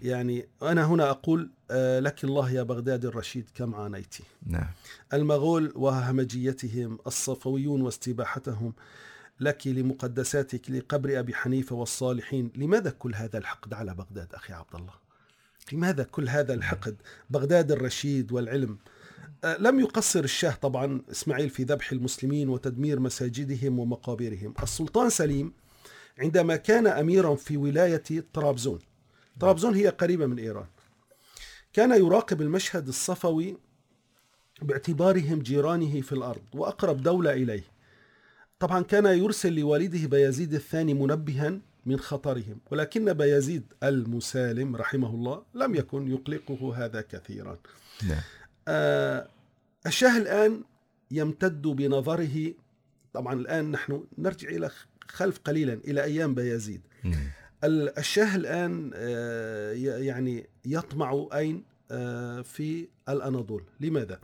يعني 0.03 0.49
أنا 0.63 0.85
هنا 0.87 1.11
أقول 1.11 1.51
آه، 1.71 2.01
لك 2.01 2.25
الله 2.25 2.51
يا 2.51 2.63
بغداد 2.63 3.05
الرشيد 3.05 3.51
كم 3.55 3.75
عانيت. 3.75 4.15
نعم. 4.47 4.71
المغول 5.13 5.73
وهمجيتهم 5.77 6.99
الصفويون 7.07 7.81
واستباحتهم 7.83 8.73
لك 9.41 9.67
لمقدساتك 9.67 10.71
لقبر 10.71 11.19
أبي 11.19 11.35
حنيفة 11.35 11.77
والصالحين. 11.77 12.51
لماذا 12.57 12.91
كل 12.91 13.15
هذا 13.15 13.39
الحقد 13.39 13.75
على 13.75 13.95
بغداد 13.95 14.35
أخي 14.35 14.53
عبد 14.53 14.75
الله 14.75 14.93
لماذا 15.73 16.03
كل 16.03 16.29
هذا 16.29 16.55
الحقد؟ 16.55 16.97
بغداد 17.31 17.73
الرشيد 17.73 18.33
والعلم. 18.33 18.79
آه، 19.45 19.57
لم 19.57 19.81
يقصر 19.81 20.25
الشاه 20.25 20.55
طبعا 20.55 21.03
إسماعيل 21.11 21.51
في 21.51 21.63
ذبح 21.65 21.93
المسلمين 21.93 22.49
وتدمير 22.49 23.01
مساجدهم 23.01 23.79
ومقابرهم. 23.79 24.55
السلطان 24.63 25.11
سليم 25.11 25.53
عندما 26.19 26.57
كان 26.57 26.87
أميرا 26.87 27.35
في 27.35 27.57
ولاية 27.57 28.25
طرابزون. 28.33 28.79
طرابزون 29.41 29.75
هي 29.75 29.89
قريبة 29.89 30.27
من 30.27 30.39
إيران. 30.39 30.67
كان 31.73 31.91
يراقب 31.91 32.43
المشهد 32.43 32.89
الصفوي 32.89 33.57
باعتبارهم 34.63 35.39
جيرانه 35.39 36.01
في 36.01 36.13
الأرض 36.13 36.43
وأقرب 36.53 37.03
دولة 37.03 37.33
إليه. 37.33 37.65
طبعا 38.59 38.83
كان 38.83 39.07
يرسل 39.07 39.55
لوالده 39.55 40.09
بيزيد 40.09 40.55
الثاني 40.55 40.95
منبها 40.95 41.61
من 41.87 42.01
خطرهم 42.01 42.59
ولكن 42.71 43.13
بيزيد 43.13 43.73
المسالم 43.83 44.77
رحمه 44.77 45.11
الله 45.15 45.43
لم 45.55 45.75
يكن 45.75 46.09
يقلقه 46.09 46.85
هذا 46.85 47.01
كثيرا. 47.01 47.59
نعم. 48.09 48.21
آه 48.69 49.29
الشاه 49.87 50.19
الآن 50.19 50.63
يمتد 51.11 51.63
بنظره. 51.63 52.55
طبعا 53.13 53.35
الآن 53.35 53.71
نحن 53.71 54.05
نرجع 54.19 54.49
إلى 54.49 54.71
خلف 55.09 55.39
قليلا 55.39 55.73
إلى 55.73 56.05
أيام 56.05 56.35
بيزيد. 56.35 56.81
الشاه 57.65 58.37
الآن 58.37 58.91
آه، 58.95 59.73
يعني 59.99 60.47
يطمع 60.65 61.27
أين؟ 61.35 61.65
آه، 61.91 62.43
في 62.43 62.89
الأناضول. 63.09 63.65
لماذا؟ 63.81 64.19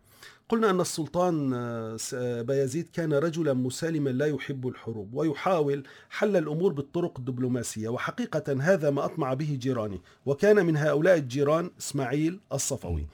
قلنا 0.48 0.70
أن 0.70 0.80
السلطان 0.80 1.52
آه، 1.54 2.42
بايزيد 2.42 2.88
كان 2.88 3.12
رجلا 3.12 3.52
مسالما 3.52 4.10
لا 4.10 4.26
يحب 4.26 4.68
الحروب 4.68 5.14
ويحاول 5.14 5.82
حل 6.10 6.36
الأمور 6.36 6.72
بالطرق 6.72 7.18
الدبلوماسية 7.18 7.88
وحقيقة 7.88 8.56
هذا 8.60 8.90
ما 8.90 9.04
أطمع 9.04 9.34
به 9.34 9.58
جيرانه 9.60 9.98
وكان 10.26 10.66
من 10.66 10.76
هؤلاء 10.76 11.16
الجيران 11.16 11.70
إسماعيل 11.80 12.40
الصفوي. 12.52 13.06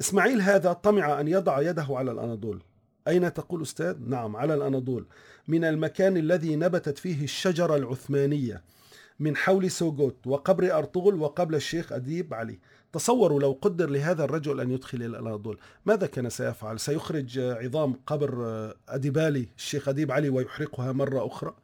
إسماعيل 0.00 0.40
هذا 0.40 0.72
طمع 0.72 1.20
أن 1.20 1.28
يضع 1.28 1.60
يده 1.60 1.86
على 1.90 2.10
الأناضول. 2.10 2.62
أين 3.08 3.32
تقول 3.32 3.62
أستاذ؟ 3.62 3.96
نعم 4.06 4.36
على 4.36 4.54
الأناضول. 4.54 5.06
من 5.48 5.64
المكان 5.64 6.16
الذي 6.16 6.56
نبتت 6.56 6.98
فيه 6.98 7.24
الشجرة 7.24 7.76
العثمانية 7.76 8.62
من 9.20 9.36
حول 9.36 9.70
سوغوت 9.70 10.26
وقبر 10.26 10.78
أرطغرل 10.78 11.20
وقبل 11.20 11.54
الشيخ 11.54 11.92
أديب 11.92 12.34
علي. 12.34 12.58
تصوروا 12.92 13.40
لو 13.40 13.58
قدر 13.62 13.90
لهذا 13.90 14.24
الرجل 14.24 14.60
أن 14.60 14.70
يدخل 14.70 14.98
إلى 14.98 15.06
الأناضول 15.06 15.58
ماذا 15.86 16.06
كان 16.06 16.30
سيفعل؟ 16.30 16.80
سيخرج 16.80 17.38
عظام 17.38 17.94
قبر 18.06 18.74
أديبالي 18.88 19.48
الشيخ 19.56 19.88
أديب 19.88 20.12
علي 20.12 20.28
ويحرقها 20.28 20.92
مرة 20.92 21.26
أخرى؟ 21.26 21.54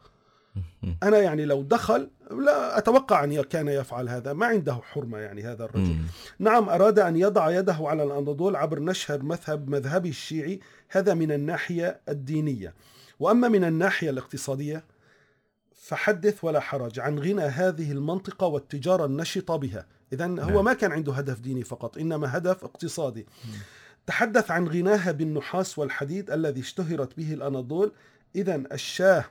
أنا 1.02 1.18
يعني 1.18 1.44
لو 1.44 1.62
دخل 1.62 2.10
لا 2.30 2.78
أتوقع 2.78 3.24
أن 3.24 3.42
كان 3.42 3.68
يفعل 3.68 4.08
هذا. 4.08 4.32
ما 4.32 4.46
عنده 4.46 4.74
حرمة 4.74 5.18
يعني 5.18 5.42
هذا 5.42 5.64
الرجل. 5.64 5.96
نعم 6.38 6.68
أراد 6.68 6.98
أن 6.98 7.16
يضع 7.16 7.50
يده 7.50 7.76
على 7.80 8.02
الأناضول 8.02 8.56
عبر 8.56 8.80
نشر 8.80 9.22
مذهب 9.22 9.70
مذهبي 9.70 10.08
الشيعي. 10.08 10.60
هذا 10.88 11.14
من 11.14 11.32
الناحية 11.32 12.00
الدينية. 12.08 12.74
وأما 13.20 13.48
من 13.48 13.64
الناحية 13.64 14.10
الاقتصادية 14.10 14.84
فحدث 15.74 16.44
ولا 16.44 16.60
حرج 16.60 17.00
عن 17.00 17.18
غنى 17.18 17.42
هذه 17.42 17.92
المنطقة 17.92 18.46
والتجارة 18.46 19.04
النشطة 19.04 19.56
بها. 19.56 19.86
إذا 20.12 20.26
هو 20.26 20.34
نعم. 20.34 20.64
ما 20.64 20.72
كان 20.72 20.92
عنده 20.92 21.12
هدف 21.12 21.40
ديني 21.40 21.64
فقط 21.64 21.98
إنما 21.98 22.36
هدف 22.36 22.64
اقتصادي. 22.64 23.26
تحدث 24.06 24.50
عن 24.50 24.68
غناها 24.68 25.12
بالنحاس 25.12 25.78
والحديد 25.78 26.30
الذي 26.30 26.60
اشتهرت 26.60 27.16
به 27.16 27.34
الأناضول. 27.34 27.92
إذا 28.36 28.62
الشاه 28.72 29.24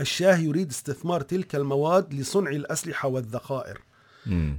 الشاه 0.00 0.36
يريد 0.36 0.70
استثمار 0.70 1.20
تلك 1.20 1.54
المواد 1.54 2.14
لصنع 2.14 2.50
الأسلحة 2.50 3.08
والذخائر. 3.08 3.80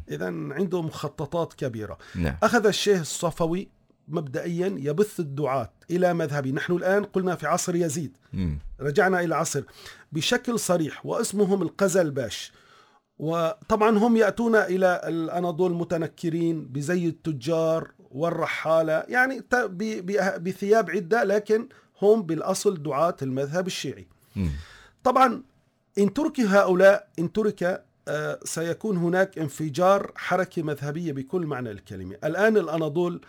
إذا 0.09 0.25
عنده 0.25 0.81
مخططات 0.81 1.53
كبيرة. 1.53 1.97
نعم. 2.15 2.37
أخذ 2.43 2.65
الشيخ 2.67 2.99
الصفوي 2.99 3.67
مبدئيا 4.07 4.75
يبث 4.79 5.19
الدعاة 5.19 5.71
إلى 5.91 6.13
مذهبه 6.13 6.51
نحن 6.51 6.73
الآن 6.73 7.03
قلنا 7.03 7.35
في 7.35 7.47
عصر 7.47 7.75
يزيد. 7.75 8.17
مم. 8.33 8.59
رجعنا 8.79 9.19
إلى 9.19 9.35
عصر 9.35 9.63
بشكل 10.11 10.59
صريح 10.59 11.05
واسمهم 11.05 11.61
القزلباش 11.61 12.51
وطبعا 13.19 13.97
هم 13.97 14.17
يأتون 14.17 14.55
إلى 14.55 15.01
الأناضول 15.07 15.73
متنكرين 15.73 16.65
بزي 16.65 17.07
التجار 17.07 17.91
والرحالة 18.11 19.03
يعني 19.07 19.41
بثياب 20.37 20.89
عدة 20.89 21.23
لكن 21.23 21.67
هم 22.01 22.23
بالأصل 22.23 22.83
دعاة 22.83 23.15
المذهب 23.21 23.67
الشيعي. 23.67 24.07
مم. 24.35 24.49
طبعا 25.03 25.43
إن 25.97 26.13
ترك 26.13 26.39
هؤلاء 26.39 27.07
إن 27.19 27.31
ترك 27.31 27.85
آه، 28.07 28.39
سيكون 28.43 28.97
هناك 28.97 29.39
انفجار 29.39 30.11
حركة 30.15 30.63
مذهبية 30.63 31.11
بكل 31.11 31.45
معنى 31.45 31.71
الكلمة. 31.71 32.15
الآن 32.23 32.57
الأناضول 32.57 33.21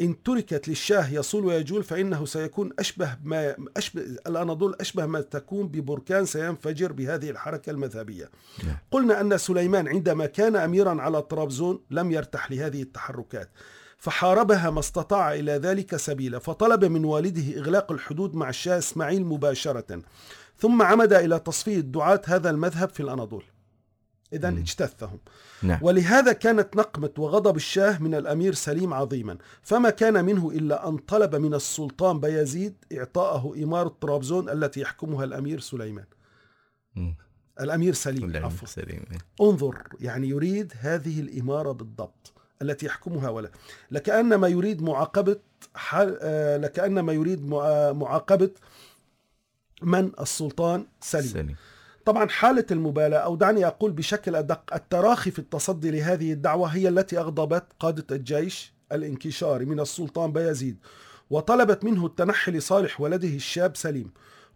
إن 0.00 0.22
تركت 0.22 0.68
للشاه 0.68 1.12
يصول 1.12 1.44
ويجول 1.44 1.84
فإنه 1.84 2.24
سيكون 2.24 2.70
أشبه 2.78 3.16
ما 3.24 3.56
أشبه 3.76 4.02
الأناضول 4.26 4.76
أشبه 4.80 5.06
ما 5.06 5.20
تكون 5.20 5.68
ببركان 5.68 6.26
سينفجر 6.26 6.92
بهذه 6.92 7.30
الحركة 7.30 7.70
المذهبية 7.70 8.30
نعم. 8.64 8.76
قلنا 8.90 9.20
أن 9.20 9.38
سليمان 9.38 9.88
عندما 9.88 10.26
كان 10.26 10.56
أميرا 10.56 11.02
على 11.02 11.22
طرابزون 11.22 11.80
لم 11.90 12.12
يرتح 12.12 12.50
لهذه 12.50 12.82
التحركات 12.82 13.50
فحاربها 13.98 14.70
ما 14.70 14.80
استطاع 14.80 15.34
إلى 15.34 15.52
ذلك 15.52 15.96
سبيلا 15.96 16.38
فطلب 16.38 16.84
من 16.84 17.04
والده 17.04 17.58
إغلاق 17.60 17.92
الحدود 17.92 18.34
مع 18.34 18.48
الشاه 18.48 18.78
إسماعيل 18.78 19.24
مباشرة 19.24 20.02
ثم 20.58 20.82
عمد 20.82 21.12
إلى 21.12 21.38
تصفية 21.38 21.80
دعاة 21.80 22.22
هذا 22.26 22.50
المذهب 22.50 22.88
في 22.88 23.00
الأناضول 23.00 23.44
إذا. 24.32 24.48
اجتثهم. 24.48 25.18
نعم. 25.62 25.78
ولهذا 25.82 26.32
كانت 26.32 26.76
نقمة 26.76 27.10
وغضب 27.18 27.56
الشاه 27.56 27.98
من 28.02 28.14
الأمير 28.14 28.54
سليم 28.54 28.94
عظيما. 28.94 29.38
فما 29.62 29.90
كان 29.90 30.24
منه 30.24 30.50
إلا 30.50 30.88
أن 30.88 30.96
طلب 30.96 31.34
من 31.34 31.54
السلطان 31.54 32.20
بيزيد 32.20 32.74
إعطاءه 32.98 33.54
إمارة 33.64 33.88
طرابزون 34.00 34.48
التي 34.48 34.80
يحكمها 34.80 35.24
الأمير 35.24 35.60
سليمان. 35.60 36.04
مم. 36.94 37.16
الأمير 37.60 37.94
سليم 37.94 38.44
عفوا. 38.44 38.68
سليم. 38.68 39.04
انظر 39.40 39.82
يعني 40.00 40.28
يريد 40.28 40.72
هذه 40.80 41.20
الإمارة 41.20 41.72
بالضبط 41.72 42.32
التي 42.62 42.86
يحكمها 42.86 43.28
ولا. 43.28 43.50
لكأنما 43.90 44.48
يريد 44.48 44.82
معاقبة 44.82 45.36
حال 45.74 46.18
آه، 46.20 46.56
لكأنما 46.56 47.12
يريد 47.12 47.46
مع- 47.48 47.92
معاقبة 47.92 48.50
من 49.82 50.10
السلطان 50.20 50.86
سليم. 51.00 51.26
سليم. 51.26 51.56
طبعا 52.06 52.28
حالة 52.28 52.66
المبالاة 52.70 53.18
أو 53.18 53.36
دعني 53.36 53.66
أقول 53.66 53.92
بشكل 53.92 54.36
أدق 54.36 54.74
التراخي 54.74 55.30
في 55.30 55.38
التصدي 55.38 55.90
لهذه 55.90 56.32
الدعوة 56.32 56.68
هي 56.68 56.88
التي 56.88 57.18
أغضبت 57.18 57.64
قادة 57.80 58.16
الجيش 58.16 58.72
الانكشاري 58.92 59.64
من 59.64 59.80
السلطان 59.80 60.32
بايزيد 60.32 60.76
وطلبت 61.30 61.84
منه 61.84 62.06
التنحي 62.06 62.52
لصالح 62.52 63.00
ولده 63.00 63.28
الشاب 63.28 63.76
سليم. 63.76 64.10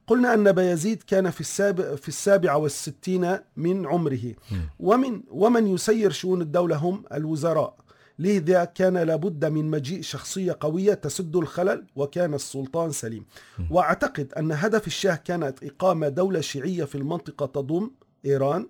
قلنا 0.07 0.35
أن 0.35 0.52
بايزيد 0.52 1.02
كان 1.02 1.30
في 1.30 1.40
السابع 1.40 1.95
في 1.95 2.09
السابعة 2.09 2.57
والستين 2.57 3.38
من 3.57 3.87
عمره. 3.87 4.35
ومن 4.80 5.23
ومن 5.30 5.66
يسير 5.66 6.11
شؤون 6.11 6.42
الدولة 6.42 6.76
هم 6.76 7.04
الوزراء. 7.12 7.76
لذا 8.20 8.64
كان 8.64 8.98
لابد 8.98 9.44
من 9.44 9.64
مجيء 9.64 10.02
شخصية 10.02 10.56
قوية 10.60 10.94
تسد 10.94 11.36
الخلل 11.36 11.86
وكان 11.96 12.34
السلطان 12.34 12.92
سليم. 12.92 13.26
وأعتقد 13.70 14.32
أن 14.32 14.52
هدف 14.52 14.86
الشاه 14.86 15.14
كانت 15.14 15.64
إقامة 15.64 16.08
دولة 16.08 16.40
شيعية 16.40 16.84
في 16.84 16.94
المنطقة 16.94 17.46
تضم 17.46 17.90
إيران 18.24 18.68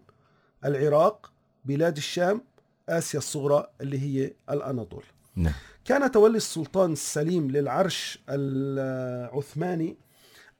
العراق 0.65 1.33
بلاد 1.65 1.97
الشام 1.97 2.43
آسيا 2.89 3.19
الصغرى 3.19 3.67
اللي 3.81 3.99
هي 3.99 4.33
الأناضول 4.51 5.05
نعم. 5.37 5.53
كان 5.85 6.11
تولي 6.11 6.37
السلطان 6.37 6.93
السليم 6.93 7.51
للعرش 7.51 8.19
العثماني 8.29 9.97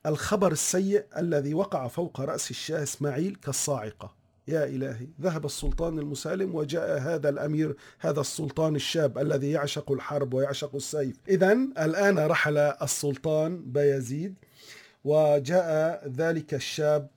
الخبر 0.07 0.53
السيء 0.53 1.05
الذي 1.17 1.55
وقع 1.55 1.89
فوق 1.89 2.21
رأس 2.21 2.51
الشاه 2.51 2.83
إسماعيل 2.83 3.35
كالصاعقة. 3.35 4.20
يا 4.49 4.65
إلهي. 4.65 5.09
ذهب 5.21 5.45
السلطان 5.47 5.99
المسالم 5.99 6.55
وجاء 6.55 6.99
هذا 6.99 7.29
الأمير 7.29 7.77
هذا 7.99 8.21
السلطان 8.21 8.77
الشاب 8.77 9.19
الذي 9.19 9.51
يعشق 9.51 9.93
الحرب 9.93 10.35
ويعشق 10.35 10.75
السيف. 10.75 11.17
إذا 11.29 11.53
الآن 11.79 12.19
رحل 12.19 12.57
السلطان 12.59 13.63
بايزيد 13.73 14.35
وجاء 15.05 16.09
ذلك 16.09 16.55
الشاب 16.55 17.09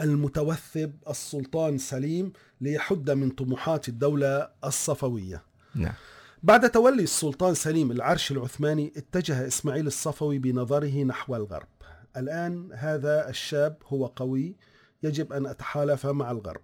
المتوثب 0.00 0.92
السلطان 1.08 1.78
سليم 1.78 2.32
ليحد 2.60 3.10
من 3.10 3.30
طموحات 3.30 3.88
الدولة 3.88 4.48
الصفوية. 4.64 5.42
نعم. 5.74 5.94
بعد 6.42 6.70
تولي 6.70 7.02
السلطان 7.02 7.54
سليم 7.54 7.90
العرش 7.90 8.32
العثماني 8.32 8.92
اتجه 8.96 9.46
إسماعيل 9.46 9.86
الصفوي 9.86 10.38
بنظره 10.38 11.02
نحو 11.02 11.36
الغرب. 11.36 11.68
الآن 12.16 12.70
هذا 12.72 13.28
الشاب 13.28 13.76
هو 13.86 14.06
قوي 14.06 14.56
يجب 15.02 15.32
أن 15.32 15.46
أتحالف 15.46 16.06
مع 16.06 16.30
الغرب. 16.30 16.60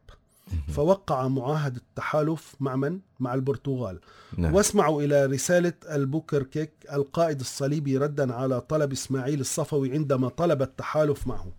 فوقع 0.69 1.29
معاهدة 1.29 1.77
التحالف 1.77 2.55
مع 2.61 2.77
من؟ 2.77 3.01
مع 3.21 3.35
البرتغال. 3.35 4.01
نعم 4.39 4.55
واسمعوا 4.55 5.03
إلى 5.03 5.27
رسالة 5.27 5.73
البوكركيك 5.91 6.73
القائد 6.93 7.41
الصليبي 7.41 7.99
ردا 7.99 8.35
على 8.35 8.61
طلب 8.61 8.93
إسماعيل 8.93 9.41
الصفوي 9.41 9.93
عندما 9.93 10.29
طلب 10.29 10.63
التحالف 10.63 11.27
معه. 11.27 11.53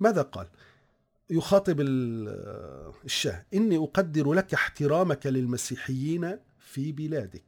ماذا 0.00 0.22
قال؟ 0.22 0.46
يخاطب 1.30 1.80
ال- 1.80 2.92
الشاه 3.04 3.44
إني 3.54 3.76
أقدر 3.76 4.32
لك 4.32 4.54
احترامك 4.54 5.26
للمسيحيين 5.26 6.38
في 6.58 6.92
بلادك 6.92 7.42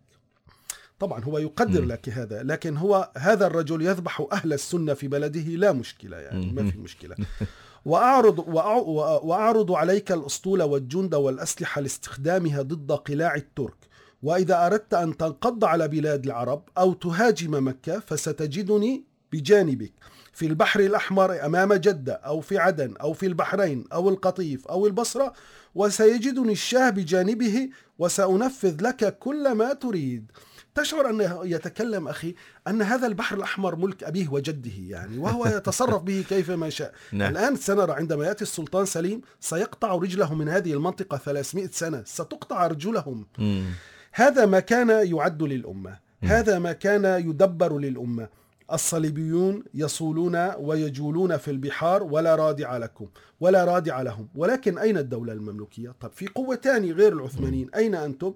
طبعا 0.98 1.24
هو 1.24 1.38
يقدر 1.38 1.82
مم. 1.82 1.88
لك 1.88 2.09
هذا 2.09 2.42
لكن 2.42 2.76
هو 2.76 3.11
هذا 3.16 3.46
الرجل 3.46 3.82
يذبح 3.82 4.26
أهل 4.32 4.52
السنة 4.52 4.94
في 4.94 5.09
بلده 5.09 5.40
لا 5.40 5.72
مشكلة 5.72 6.16
يعني 6.16 6.52
ما. 6.52 6.70
في 6.70 6.78
مشكلة 6.78 7.16
وأعرض, 7.87 8.40
وأع- 8.40 9.25
وأعرض 9.25 9.72
عليك 9.72 10.12
الأسطول 10.12 10.62
والجند 10.62 11.14
والأسلحة 11.14 11.81
لاستخدامها 11.81 12.62
ضد 12.62 12.92
قلاع 12.92 13.35
الترك. 13.35 13.77
وإذا 14.22 14.66
أردت 14.66 14.94
أن 14.94 15.16
تنقض 15.16 15.64
على 15.64 15.88
بلاد 15.88 16.25
العرب 16.25 16.62
أو 16.79 16.92
تهاجم 16.92 17.68
مكة 17.68 18.01
فستجدني 18.01 19.05
بجانبك. 19.33 19.92
في 20.33 20.46
البحر 20.46 20.81
الأحمر 20.81 21.46
أمام 21.46 21.75
جدة 21.75 22.12
أو 22.12 22.40
في 22.40 22.59
عدن 22.59 22.94
أو 23.01 23.12
في 23.12 23.27
البحرين 23.27 23.85
أو 23.92 24.09
القطيف 24.09 24.66
أو 24.66 24.87
البصرة 24.87 25.33
وسيجدني 25.75 26.53
الشاه 26.53 26.90
بجانبه 26.90 27.68
وسأنفذ 27.99 28.77
لك 28.83 29.18
كل 29.18 29.53
ما 29.53 29.72
تريد. 29.72 30.33
تشعر 30.77 31.11
أنه 31.11 31.41
يتكلم 31.45 32.09
أخي 32.09 32.35
أن 32.69 32.83
هذا 32.83 33.07
البحر 33.07 33.37
الأحمر 33.37 33.77
ملك 33.77 34.05
أبيه 34.05 34.29
وجده 34.29 34.71
يعني 34.79 35.19
وهو 35.19 35.47
يتصرف 35.57 36.03
به 36.03 36.25
كيفما 36.29 36.71
شاء. 36.71 36.93
نعم. 37.12 37.31
الآن 37.31 37.57
سنرى 37.57 37.93
عندما 37.93 38.27
يأتي 38.27 38.43
السلطان 38.43 38.85
سليم 38.85 39.21
سيقطع 39.41 39.95
رجله 39.95 40.35
من 40.35 40.49
هذه 40.49 40.73
المنطقة 40.73 41.19
300 41.19 41.69
سنة 41.73 42.03
ستقطع 42.05 42.67
رجلهم. 42.67 43.27
مم. 43.39 43.65
هذا 44.12 44.47
ما 44.47 44.61
كان 44.61 44.89
يعد 44.89 45.43
للأمة. 45.43 45.99
هذا 46.23 46.59
ما 46.59 46.73
كان 46.73 47.05
يدبر 47.05 47.79
للأمة. 47.79 48.29
الصليبيون 48.73 49.65
يصولون 49.75 50.51
ويجولون 50.59 51.37
في 51.37 51.51
البحار 51.51 52.03
ولا 52.03 52.35
رادع 52.35 52.77
لكم 52.77 53.07
ولا 53.41 53.65
رادع 53.65 54.03
لهم. 54.03 54.29
ولكن 54.35 54.79
أين 54.79 54.99
الدولة 54.99 55.33
المملوكية؟ 55.33 55.95
طب 56.01 56.11
في 56.12 56.27
قوتان 56.27 56.91
غير 56.91 57.12
العثمانيين. 57.12 57.71
أين 57.75 57.95
أنتم؟ 57.95 58.35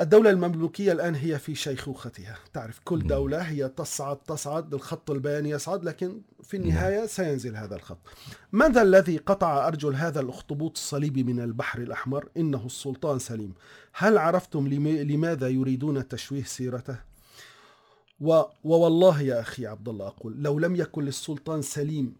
الدولة 0.00 0.30
المملوكية 0.30 0.92
الآن 0.92 1.14
هي 1.14 1.38
في 1.38 1.54
شيخوختها. 1.54 2.38
تعرف 2.52 2.80
كل 2.84 3.06
دولة 3.06 3.38
هي 3.38 3.68
تصعد 3.68 4.16
تصعد 4.16 4.74
الخط 4.74 5.10
البياني 5.10 5.50
يصعد 5.50 5.84
لكن 5.84 6.20
في 6.42 6.56
النهاية 6.56 7.06
سينزل 7.06 7.56
هذا 7.56 7.76
الخط. 7.76 7.98
من 8.52 8.72
ذا 8.72 8.82
الذي 8.82 9.16
قطع 9.16 9.68
أرجل 9.68 9.94
هذا 9.94 10.20
الأخطبوط 10.20 10.76
الصليبي 10.76 11.22
من 11.24 11.40
البحر 11.40 11.78
الأحمر؟ 11.82 12.28
إنه 12.36 12.66
السلطان 12.66 13.18
سليم. 13.18 13.54
هل 13.92 14.18
عرفتم 14.18 14.68
لم- 14.68 14.88
لماذا 14.88 15.48
يريدون 15.48 16.08
تشويه 16.08 16.44
سيرته؟ 16.44 16.96
و... 18.20 18.42
ووالله 18.64 19.20
يا 19.22 19.40
أخي 19.40 19.66
عبد 19.66 19.88
الله 19.88 20.06
أقول 20.06 20.42
لو 20.42 20.58
لم 20.58 20.76
يكن 20.76 21.02
للسلطان 21.02 21.62
سليم 21.62 22.16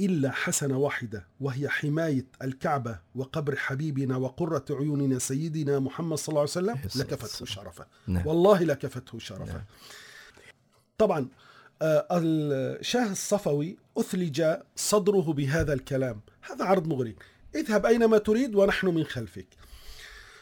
إلا 0.00 0.30
حسنة 0.30 0.78
واحدة 0.78 1.26
وهي 1.40 1.68
حماية 1.68 2.26
الكعبة 2.42 2.98
وقبر 3.14 3.56
حبيبنا 3.56 4.16
وقرة 4.16 4.64
عيوننا 4.70 5.18
سيدنا 5.18 5.78
محمد 5.78 6.18
صلى 6.18 6.28
الله 6.28 6.40
عليه 6.40 6.50
وسلم 6.50 6.78
لكفته. 6.96 7.44
شرفه 7.44 7.86
نعم. 8.06 8.26
والله 8.26 8.62
لكفته 8.62 9.18
شرفه 9.18 9.52
نعم. 9.52 9.64
طبعا 10.98 11.28
آه، 11.82 12.06
الشاه 12.12 13.12
الصفوي 13.12 13.76
أثلج 13.98 14.44
صدره 14.76 15.32
بهذا 15.32 15.72
الكلام. 15.72 16.20
هذا 16.42 16.64
عرض 16.64 16.86
مغري. 16.86 17.16
اذهب 17.54 17.86
أينما 17.86 18.18
تريد 18.18 18.54
ونحن 18.54 18.86
من 18.86 19.04
خلفك. 19.04 19.46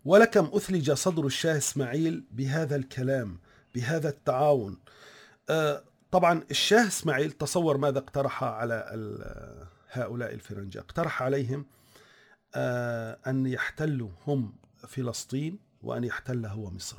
ولكم 0.05 0.51
أثلج 0.53 0.92
صدر 0.92 1.27
الشاه 1.27 1.57
إسماعيل 1.57 2.25
بهذا 2.33 2.77
الكلام 2.77 3.38
بهذا 3.75 4.09
التعاون. 4.09 4.79
آه، 5.51 5.83
طبعا 6.11 6.42
الشاه 6.51 6.87
إسماعيل 6.87 7.33
تصور 7.33 7.77
ماذا 7.77 7.99
اقترح 7.99 8.45
على 8.45 8.75
هؤلاء 9.90 10.35
الفرنجة. 10.35 10.79
اقترح 10.79 11.23
عليهم 11.23 11.66
آه، 12.55 13.19
أن 13.27 13.47
يحتلوا 13.47 14.11
هم 14.27 14.55
فلسطين 14.88 15.59
وأن 15.83 16.05
يحتل 16.05 16.47
هو 16.47 16.71
مصر. 16.71 16.99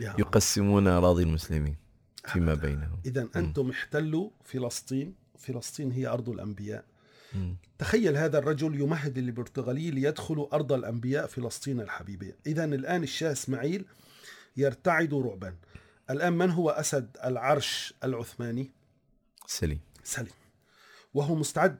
يقسمون 0.00 0.86
أراضي 0.86 1.22
المسلمين 1.22 1.76
فيما 2.24 2.54
بينهم. 2.54 3.00
إذا 3.06 3.28
أنتم 3.36 3.70
احتلوا 3.70 4.30
فلسطين. 4.44 5.14
فلسطين 5.38 5.92
هي 5.92 6.06
أرض 6.06 6.28
الأنبياء. 6.28 6.84
مم. 7.34 7.56
تخيل 7.78 8.16
هذا 8.16 8.38
الرجل 8.38 8.80
يمهد 8.80 9.18
للبرتغالي 9.18 9.90
ليدخلوا 9.90 10.54
أرض 10.54 10.72
الأنبياء 10.72 11.26
فلسطين 11.26 11.80
الحبيبة 11.80 12.32
إذا 12.46 12.64
الآن 12.64 13.02
الشاه 13.02 13.32
إسماعيل 13.32 13.84
يرتعد 14.56 15.14
رعبا. 15.14 15.54
الآن 16.10 16.32
من 16.32 16.50
هو 16.50 16.70
أسد 16.70 17.16
العرش 17.24 17.94
العثماني؟ 18.04 18.70
سليم. 19.46 19.80
سليم. 20.04 20.32
وهو 21.14 21.34
مستعد 21.34 21.78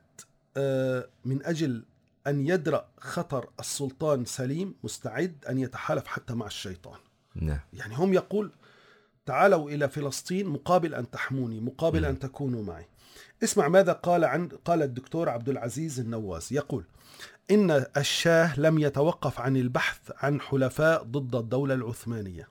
آه، 0.56 1.08
من 1.24 1.44
أجل 1.46 1.84
أن 2.26 2.46
يدرأ 2.46 2.88
خطر 2.98 3.50
السلطان 3.60 4.24
سليم 4.24 4.74
مستعد 4.84 5.44
أن 5.48 5.58
يتحالف 5.58 6.06
حتى 6.06 6.34
مع 6.34 6.46
الشيطان. 6.46 6.98
نعم. 7.34 7.60
يعني 7.72 7.94
هم 7.94 8.14
يقول 8.14 8.52
تعالوا 9.26 9.70
إلى 9.70 9.88
فلسطين 9.88 10.46
مقابل 10.46 10.94
أن 10.94 11.10
تحموني 11.10 11.60
مقابل 11.60 12.00
مم. 12.00 12.04
أن 12.04 12.18
تكونوا 12.18 12.62
معي. 12.62 12.88
اسمع 13.42 13.68
ماذا 13.68 13.92
قال 13.92 14.24
عن 14.24 14.48
قال 14.48 14.82
الدكتور 14.82 15.28
عبد 15.28 15.48
العزيز 15.48 16.00
النواز. 16.00 16.52
يقول 16.52 16.84
إن 17.50 17.86
الشاه 17.96 18.60
لم 18.60 18.78
يتوقف 18.78 19.40
عن 19.40 19.56
البحث 19.56 19.98
عن 20.16 20.40
حلفاء 20.40 21.02
ضد 21.02 21.34
الدولة 21.34 21.74
العثمانية. 21.74 22.48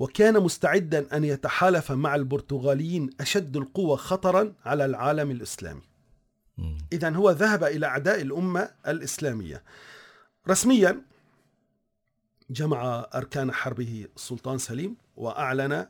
وكان 0.00 0.40
مستعدا 0.42 1.16
أن 1.16 1.24
يتحالف 1.24 1.92
مع 1.92 2.14
البرتغاليين 2.14 3.10
أشد 3.20 3.56
القوى 3.56 3.96
خطرا 3.96 4.52
على 4.64 4.84
العالم 4.84 5.30
الإسلامي. 5.30 5.82
إذا 6.92 7.10
هو 7.10 7.30
ذهب 7.30 7.64
إلى 7.64 7.86
أعداء 7.86 8.20
الأمة 8.22 8.70
الإسلامية 8.88 9.62
رسميا 10.48 11.02
جمع 12.50 13.06
أركان 13.14 13.52
حربه 13.52 14.06
السلطان 14.16 14.58
سليم 14.58 14.96
وأعلن 15.16 15.86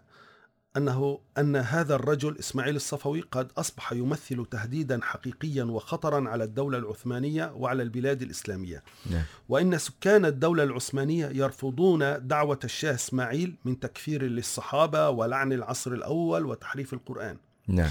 أنه 0.77 1.21
أن 1.39 1.57
هذا 1.57 1.95
الرجل 1.95 2.39
إسماعيل 2.39 2.77
الصفوي 2.77 3.21
قد 3.21 3.53
أصبح 3.59 3.93
يمثل 3.93 4.47
تهديدا 4.51 5.01
حقيقيا 5.03 5.65
وخطرا 5.65 6.29
على 6.29 6.45
الدولة 6.45 6.79
العثمانية 6.79 7.53
وعلى 7.55 7.83
البلاد 7.83 8.23
الإسلامية. 8.23 8.83
نعم. 9.11 9.23
وإن 9.49 9.79
سكان 9.79 10.25
الدولة 10.25 10.63
العثمانية 10.63 11.27
يرفضون 11.27 12.27
دعوة 12.27 12.59
الشاه 12.65 12.95
إسماعيل 12.95 13.57
من 13.65 13.81
تكفير 13.81 14.23
للصحابة 14.23 15.09
ولعن 15.09 15.53
العصر 15.53 15.93
الأول 15.93 16.47
وتحريف 16.47 16.93
القرآن. 16.93 17.37
نعم. 17.69 17.91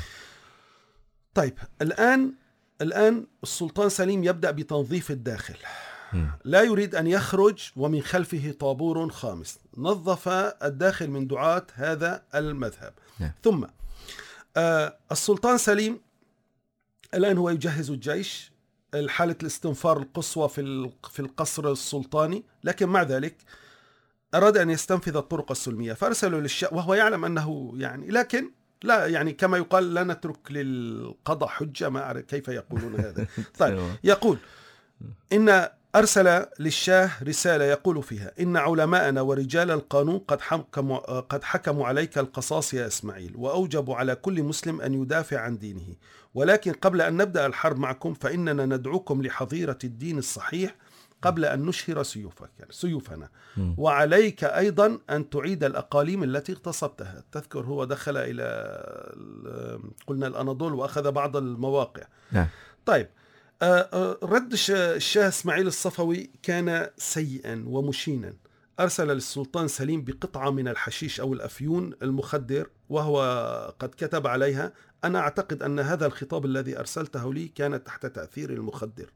طيب 1.33 1.53
الآن 1.81 2.33
الآن 2.81 3.27
السلطان 3.43 3.89
سليم 3.89 4.23
يبدأ 4.23 4.51
بتنظيف 4.51 5.11
الداخل. 5.11 5.57
لا 6.43 6.61
يريد 6.61 6.95
أن 6.95 7.07
يخرج 7.07 7.71
ومن 7.75 8.01
خلفه 8.01 8.55
طابور 8.59 9.09
خامس. 9.09 9.59
نظف 9.77 10.27
الداخل 10.63 11.09
من 11.09 11.27
دعاة 11.27 11.65
هذا 11.73 12.23
المذهب. 12.35 12.93
نعم. 13.19 13.31
ثم 13.43 13.65
آه 14.57 14.97
السلطان 15.11 15.57
سليم 15.57 15.99
الآن 17.13 17.37
هو 17.37 17.49
يجهز 17.49 17.91
الجيش 17.91 18.51
حالة 19.07 19.35
الاستنفار 19.41 19.97
القصوى 19.97 20.49
في 20.49 20.89
في 21.11 21.19
القصر 21.19 21.71
السلطاني. 21.71 22.43
لكن 22.63 22.89
مع 22.89 23.03
ذلك 23.03 23.35
أراد 24.35 24.57
أن 24.57 24.69
يستنفذ 24.69 25.15
الطرق 25.15 25.51
السلمية. 25.51 25.93
فأرسلوا 25.93 26.41
للشاه 26.41 26.73
وهو 26.73 26.93
يعلم 26.93 27.25
أنه 27.25 27.73
يعني 27.77 28.07
لكن 28.07 28.51
لا 28.83 29.05
يعني 29.07 29.33
كما 29.33 29.57
يقال 29.57 29.93
لا 29.93 30.03
نترك 30.03 30.51
للقضاء 30.51 31.49
حجة 31.49 31.89
ما 31.89 32.03
أعرف 32.03 32.25
كيف 32.25 32.47
يقولون 32.47 32.95
هذا. 32.95 33.27
طيب 33.59 33.75
تمام. 33.75 33.97
يقول 34.03 34.37
إن 35.33 35.69
أرسل 35.95 36.45
للشاه 36.59 37.11
رسالة 37.23 37.65
يقول 37.65 38.03
فيها 38.03 38.31
إن 38.39 38.57
علماءنا 38.57 39.21
ورجال 39.21 39.71
القانون 39.71 40.17
قد 40.17 40.41
حكموا, 40.41 41.19
قد 41.19 41.43
حكموا 41.43 41.87
عليك 41.87 42.17
القصاص 42.17 42.73
يا 42.73 42.87
إسماعيل 42.87 43.33
وأوجبوا 43.35 43.95
على 43.95 44.15
كل 44.15 44.43
مسلم 44.43 44.81
أن 44.81 45.01
يدافع 45.01 45.39
عن 45.39 45.57
دينه. 45.57 45.95
ولكن 46.33 46.71
قبل 46.73 47.01
أن 47.01 47.17
نبدأ 47.17 47.45
الحرب 47.45 47.79
معكم 47.79 48.13
فإننا 48.13 48.65
ندعوكم 48.65 49.21
لحظيرة 49.21 49.77
الدين 49.83 50.17
الصحيح 50.17 50.75
قبل 51.21 51.45
أن 51.45 51.65
نشهر 51.65 52.03
سيوفك 52.03 52.49
سيوفنا. 52.69 53.29
مم. 53.57 53.75
وعليك 53.77 54.43
أيضا 54.43 54.99
أن 55.09 55.29
تعيد 55.29 55.63
الأقاليم 55.63 56.23
التي 56.23 56.51
اغتصبتها. 56.51 57.23
تذكر 57.31 57.59
هو 57.59 57.85
دخل 57.85 58.17
إلى 58.17 58.43
قلنا 60.07 60.27
الأناضول 60.27 60.73
وأخذ 60.73 61.11
بعض 61.11 61.37
المواقع. 61.37 62.03
نعم. 62.31 62.47
طيب 62.85 63.07
رد 64.23 64.51
الش- 64.53 64.71
الشاه 64.71 65.27
إسماعيل 65.27 65.67
الصفوي 65.67 66.29
كان 66.43 66.89
سيئا 66.97 67.63
ومشينا. 67.67 68.33
أرسل 68.79 69.07
للسلطان 69.07 69.67
سليم 69.67 70.03
بقطعة 70.03 70.49
من 70.49 70.67
الحشيش 70.67 71.19
أو 71.19 71.33
الأفيون 71.33 71.93
المخدر 72.01 72.69
وهو 72.89 73.19
قد 73.79 73.89
كتب 73.89 74.27
عليها 74.27 74.73
أنا 75.03 75.19
أعتقد 75.19 75.63
أن 75.63 75.79
هذا 75.79 76.05
الخطاب 76.05 76.45
الذي 76.45 76.79
أرسلته 76.79 77.33
لي 77.33 77.47
كان 77.47 77.83
تحت 77.83 78.05
تأثير 78.05 78.49
المخدر. 78.49 79.09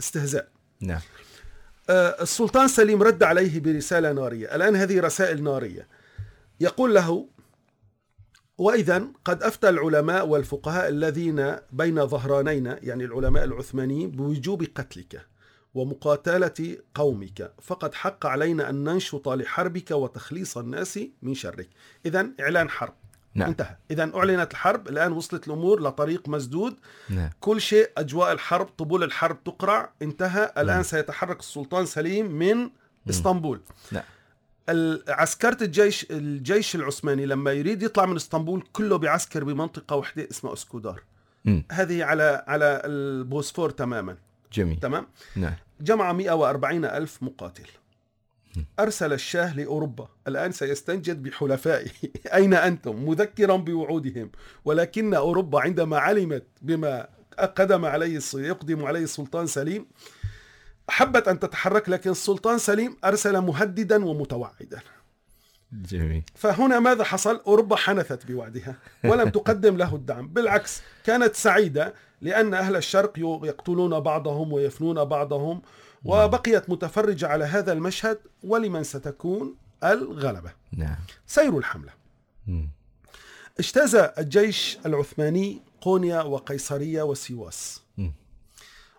استهزاء. 0.00 0.48
نعم. 0.80 1.00
آه، 1.90 2.22
السلطان 2.22 2.68
سليم 2.68 3.02
رد 3.02 3.22
عليه 3.22 3.60
برسالة 3.60 4.12
نارية. 4.12 4.54
الآن 4.54 4.76
هذه 4.76 5.00
رسائل 5.00 5.42
نارية. 5.42 5.88
يقول 6.60 6.94
له 6.94 7.28
وإذا 8.62 9.04
قد 9.24 9.42
أفتى 9.42 9.68
العلماء 9.68 10.26
والفقهاء 10.26 10.88
الذين 10.88 11.56
بين 11.72 12.06
ظهرانينا 12.06 12.78
يعني 12.82 13.04
العلماء 13.04 13.44
العثمانيين 13.44 14.10
بوجوب 14.10 14.62
قتلك 14.74 15.26
ومقاتلة 15.74 16.76
قومك. 16.94 17.52
فقد 17.62 17.94
حق 17.94 18.26
علينا 18.26 18.70
أن 18.70 18.84
ننشط 18.84 19.28
لحربك 19.28 19.90
وتخليص 19.90 20.58
الناس 20.58 20.98
من 21.22 21.34
شرك. 21.34 21.68
إذا 22.06 22.28
إعلان 22.40 22.70
حرب. 22.70 22.94
نعم. 23.34 23.48
انتهى. 23.48 23.76
إذا 23.90 24.12
أعلنت 24.14 24.50
الحرب. 24.50 24.88
الآن 24.88 25.12
وصلت 25.12 25.46
الأمور 25.46 25.82
لطريق 25.82 26.28
مسدود. 26.28 26.76
نعم. 27.08 27.30
كل 27.40 27.60
شيء 27.60 27.90
أجواء 27.96 28.32
الحرب 28.32 28.66
طبول 28.66 29.02
الحرب 29.02 29.44
تقرع. 29.44 29.92
انتهى. 30.02 30.52
الآن 30.58 30.82
سيتحرك 30.82 31.40
السلطان 31.40 31.86
سليم 31.86 32.32
من 32.32 32.70
إسطنبول. 33.10 33.60
نعم. 33.92 34.04
عسكرة 35.08 35.64
الجيش 35.64 36.06
الجيش 36.10 36.74
العثماني 36.74 37.26
لما 37.26 37.52
يريد 37.52 37.82
يطلع 37.82 38.06
من 38.06 38.16
إسطنبول 38.16 38.64
كله 38.72 38.96
بيعسكر 38.96 39.44
بمنطقة 39.44 39.96
واحدة 39.96 40.28
اسمها 40.30 40.52
أسكودار. 40.52 41.02
مم. 41.44 41.64
هذه 41.72 42.04
على 42.04 42.44
على 42.46 42.82
البوسفور 42.84 43.70
تماما. 43.70 44.16
جميل. 44.52 44.80
تمام؟ 44.80 45.06
نعم. 45.36 45.54
جمع 45.80 46.12
140 46.12 46.84
ألف 46.84 47.22
مقاتل. 47.22 47.68
أرسل 48.78 49.12
الشاه 49.12 49.56
لأوروبا. 49.56 50.08
الآن 50.28 50.52
سيستنجد 50.52 51.22
بحلفائه. 51.22 51.90
أين 52.34 52.54
أنتم؟ 52.54 53.08
مذكرا 53.08 53.56
بوعودهم. 53.56 54.30
ولكن 54.64 55.14
أوروبا 55.14 55.60
عندما 55.60 55.98
علمت 55.98 56.46
بما 56.62 57.08
قدم 57.38 57.84
عليه 57.84 58.20
يقدم 58.34 58.84
عليه 58.84 59.04
السلطان 59.04 59.46
سليم 59.46 59.86
حبت 60.88 61.28
أن 61.28 61.40
تتحرك 61.40 61.88
لكن 61.88 62.10
السلطان 62.10 62.58
سليم 62.58 62.96
أرسل 63.04 63.40
مهددا 63.40 64.04
ومتوعدا. 64.04 64.80
جميل. 65.72 66.22
فهنا 66.34 66.80
ماذا 66.80 67.04
حصل؟ 67.04 67.40
أوروبا 67.46 67.76
حنثت 67.76 68.26
بوعدها 68.26 68.74
ولم 69.04 69.28
تقدم 69.38 69.76
له 69.76 69.94
الدعم. 69.94 70.28
بالعكس 70.28 70.82
كانت 71.04 71.34
سعيدة 71.34 71.94
لأن 72.20 72.54
أهل 72.54 72.76
الشرق 72.76 73.18
يقتلون 73.18 74.00
بعضهم 74.00 74.52
ويفنون 74.52 75.04
بعضهم 75.04 75.62
وبقيت 76.04 76.70
متفرجة 76.70 77.28
على 77.28 77.44
هذا 77.44 77.72
المشهد 77.72 78.18
ولمن 78.42 78.82
ستكون؟ 78.84 79.54
الغلبة. 79.84 80.52
نعم. 80.72 80.96
سير 81.26 81.58
الحملة. 81.58 81.92
اجتاز 83.58 83.94
الجيش 83.94 84.78
العثماني 84.86 85.62
قونيا 85.80 86.22
وقيصرية 86.22 87.02
وسيواس. 87.02 87.82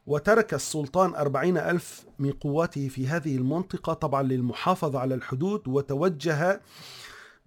وترك 0.08 0.54
السلطان 0.54 1.16
أربعين 1.16 1.58
ألف 1.58 2.06
من 2.20 2.32
قواته 2.32 2.88
في 2.88 3.08
هذه 3.08 3.36
المنطقة 3.38 3.94
طبعا 3.94 4.24
للمحافظة 4.24 5.00
على 5.00 5.16
الحدود 5.16 5.68
وتوجه 5.68 6.62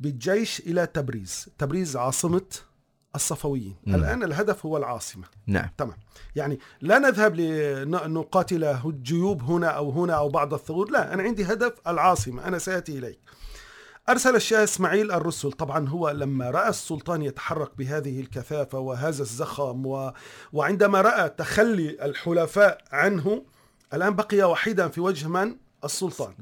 بالجيش 0.00 0.60
إلى 0.60 0.86
تبريز. 0.86 1.48
تبريز 1.58 1.96
عاصمة 1.96 2.42
الصفويين. 3.14 3.76
مم. 3.86 3.94
الآن 3.94 4.22
الهدف 4.22 4.66
هو 4.66 4.76
العاصمة. 4.76 5.24
نعم. 5.46 5.68
تمام. 5.78 5.96
يعني 6.36 6.58
لا 6.80 6.98
نذهب 6.98 7.34
لنقاتل 7.34 8.64
الجيوب 8.64 9.42
هنا 9.42 9.68
أو 9.68 9.90
هنا 9.90 10.12
أو 10.12 10.28
بعض 10.28 10.54
الثغور. 10.54 10.90
لا 10.90 11.14
أنا 11.14 11.22
عندي 11.22 11.44
هدف 11.44 11.72
العاصمة. 11.86 12.48
أنا 12.48 12.58
سأتي 12.58 12.98
إليك. 12.98 13.18
أرسل 14.08 14.36
الشاه 14.36 14.64
إسماعيل 14.64 15.12
الرسل. 15.12 15.52
طبعا 15.52 15.88
هو 15.88 16.10
لما 16.10 16.50
رأى 16.50 16.68
السلطان 16.68 17.22
يتحرك 17.22 17.70
بهذه 17.78 18.20
الكثافة 18.20 18.78
وهذا 18.78 19.22
الزخم 19.22 19.86
و... 19.86 20.12
وعندما 20.52 21.00
رأى 21.00 21.28
تخلي 21.28 22.04
الحلفاء 22.04 22.78
عنه 22.92 23.42
الآن 23.94 24.14
بقي 24.14 24.42
وحيدا 24.42 24.88
في 24.88 25.00
وجه 25.00 25.28
من؟ 25.28 25.56
السلطان. 25.84 26.34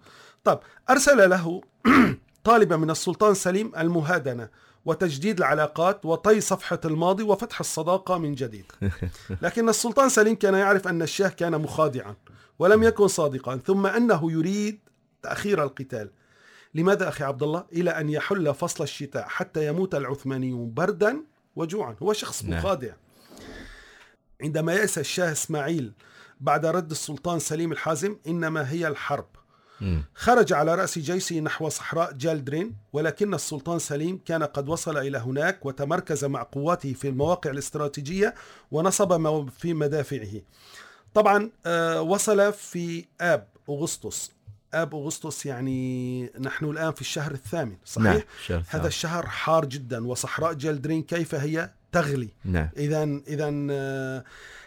طب 0.44 0.61
أرسل 0.90 1.31
له 1.31 1.61
طالبا 2.44 2.77
من 2.77 2.90
السلطان 2.90 3.35
سليم 3.35 3.72
المهادنة 3.79 4.48
وتجديد 4.85 5.38
العلاقات 5.38 6.07
وطي 6.07 6.40
صفحة 6.40 6.81
الماضي 6.85 7.22
وفتح 7.22 7.61
الصداقة 7.61 8.18
من 8.18 8.35
جديد. 8.35 8.72
لكن 9.42 9.68
السلطان 9.68 10.09
سليم 10.09 10.35
كان 10.35 10.55
يعرف 10.55 10.88
أن 10.88 11.03
الشاه 11.03 11.29
كان 11.29 11.61
مخادعا 11.61 12.14
ولم 12.59 12.83
يكن 12.83 13.09
صادقا 13.09 13.57
ثم 13.57 13.87
أنه 13.87 14.33
يريد 14.33 14.81
تأخير 15.22 15.62
القتال. 15.62 16.11
لماذا 16.74 17.08
أخي 17.08 17.24
عبد 17.24 17.42
الله؟ 17.42 17.64
إلى 17.72 17.90
أن 17.90 18.08
يحل 18.08 18.54
فصل 18.54 18.84
الشتاء 18.84 19.28
حتى 19.28 19.66
يموت 19.66 19.94
العثمانيون 19.94 20.74
بردا 20.74 21.24
وجوعا. 21.56 21.96
هو 22.02 22.12
شخص 22.12 22.44
نعم. 22.44 22.58
مخادع 22.58 22.92
عندما 24.42 24.74
يأس 24.74 24.98
الشاه 24.98 25.32
إسماعيل 25.32 25.92
بعد 26.40 26.66
رد 26.66 26.90
السلطان 26.90 27.38
سليم 27.38 27.72
الحازم 27.72 28.16
إنما 28.26 28.70
هي 28.70 28.88
الحرب. 28.88 29.26
خرج 30.14 30.52
على 30.52 30.74
رأس 30.74 30.98
جيشه 30.98 31.40
نحو 31.40 31.68
صحراء 31.68 32.12
جالدرين 32.12 32.76
ولكن 32.92 33.34
السلطان 33.34 33.78
سليم 33.78 34.20
كان 34.26 34.42
قد 34.42 34.68
وصل 34.68 34.96
إلى 34.96 35.18
هناك 35.18 35.66
وتمركز 35.66 36.24
مع 36.24 36.42
قواته 36.42 36.92
في 36.92 37.08
المواقع 37.08 37.50
الاستراتيجية 37.50 38.34
ونصب 38.70 39.48
في 39.48 39.74
مدافعه. 39.74 40.40
طبعا 41.14 41.50
آه، 41.66 42.02
وصل 42.02 42.52
في 42.52 43.04
آب 43.20 43.48
أغسطس. 43.70 44.34
آب 44.82 44.94
أغسطس 44.94 45.46
يعني 45.46 46.30
نحن 46.40 46.64
الآن 46.64 46.92
في 46.92 47.00
الشهر 47.00 47.32
الثامن 47.32 47.76
صحيح؟ 47.84 48.04
نعم 48.06 48.20
الشهر 48.40 48.58
هذا 48.58 48.64
الثالث. 48.66 48.87
الشهر 48.87 49.26
حار 49.26 49.64
جدا 49.64 50.06
وصحراء 50.06 50.52
جالدرين 50.52 51.02
كيف 51.02 51.34
هي؟ 51.34 51.70
تغلي. 51.92 52.28
نعم. 52.44 52.68
اذا 52.76 53.02
اذا 53.28 53.66
آه، 53.70 54.24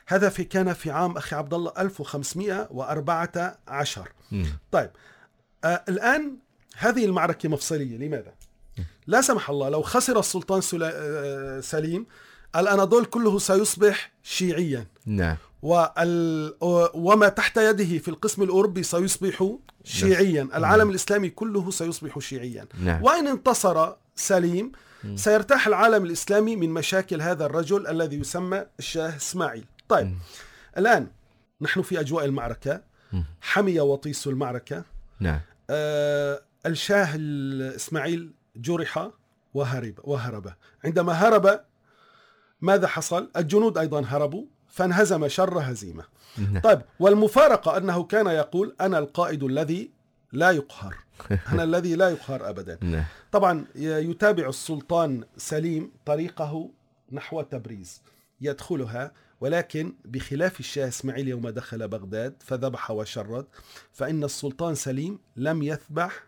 هذا 0.07 0.29
في 0.29 0.43
كان 0.43 0.73
في 0.73 0.91
عام 0.91 1.17
أخي 1.17 1.35
عبد 1.35 1.53
الله 1.53 1.71
1514 1.77 4.11
مم. 4.31 4.45
طيب 4.71 4.89
آه 5.63 5.83
الآن 5.89 6.37
هذه 6.77 7.05
المعركة 7.05 7.49
مفصلية 7.49 7.97
لماذا؟ 7.97 8.33
لا 9.07 9.21
سمح 9.21 9.49
الله 9.49 9.69
لو 9.69 9.81
خسر 9.81 10.19
السلطان 10.19 10.61
آه، 10.83 11.59
سليم 11.59 12.05
الأناضول 12.55 13.05
كله 13.05 13.39
سيصبح 13.39 14.11
شيعيا. 14.23 14.87
نعم. 15.05 15.37
وال... 15.61 16.53
وما 16.93 17.29
تحت 17.29 17.57
يده 17.57 17.97
في 17.97 18.07
القسم 18.07 18.43
الأوروبي 18.43 18.83
سيصبح 18.83 19.49
شيعيا. 19.87 20.49
العالم 20.55 20.89
الإسلامي 20.89 21.29
كله 21.29 21.71
سيصبح 21.71 22.19
شيعيا. 22.19 22.65
نعم. 22.79 23.03
وإن 23.03 23.27
انتصر 23.27 23.93
سليم 24.15 24.71
سيرتاح 25.15 25.67
العالم 25.67 26.05
الإسلامي 26.05 26.55
من 26.55 26.69
مشاكل 26.69 27.21
هذا 27.21 27.45
الرجل 27.45 27.87
الذي 27.87 28.19
يسمى 28.19 28.65
الشاه 28.79 29.15
إسماعيل. 29.15 29.65
طيب 29.89 30.15
الآن 30.77 31.07
نحن 31.61 31.81
في 31.81 31.99
أجواء 31.99 32.25
المعركة. 32.25 32.81
حمي 33.41 33.79
وطيس 33.79 34.27
المعركة. 34.27 34.83
نعم. 35.19 35.39
آه 35.69 36.41
الشاه 36.65 37.09
إسماعيل 37.75 38.31
جرح 38.55 39.09
وهرب 39.53 39.93
وهرب. 40.03 40.53
عندما 40.85 41.13
هرب 41.13 41.59
ماذا 42.61 42.87
حصل؟ 42.87 43.31
الجنود 43.37 43.77
أيضا 43.77 44.01
هربوا. 44.01 44.45
فانهزم 44.69 45.27
شر 45.27 45.59
هزيمة. 45.59 46.03
طيب 46.63 46.81
والمفارقة 46.99 47.77
أنه 47.77 48.03
كان 48.03 48.27
يقول 48.27 48.75
أنا 48.81 48.97
القائد 48.97 49.43
الذي 49.43 49.91
لا 50.31 50.51
يقهر 50.51 50.95
أنا 51.53 51.63
الذي 51.63 51.95
لا 51.95 52.09
يقهر 52.09 52.49
أبدا 52.49 52.77
نعم 52.81 53.03
طبعا 53.31 53.65
يتابع 53.75 54.49
السلطان 54.49 55.23
سليم 55.37 55.91
طريقه 56.05 56.69
نحو 57.11 57.41
تبريز 57.41 58.01
يدخلها 58.41 59.11
ولكن 59.41 59.93
بخلاف 60.05 60.59
الشاه 60.59 60.87
إسماعيل 60.87 61.27
يوم 61.27 61.49
دخل 61.49 61.87
بغداد 61.87 62.35
فذبح 62.39 62.91
وشرد 62.91 63.45
فإن 63.93 64.23
السلطان 64.23 64.75
سليم 64.75 65.19
لم 65.35 65.63
يذبح. 65.63 66.23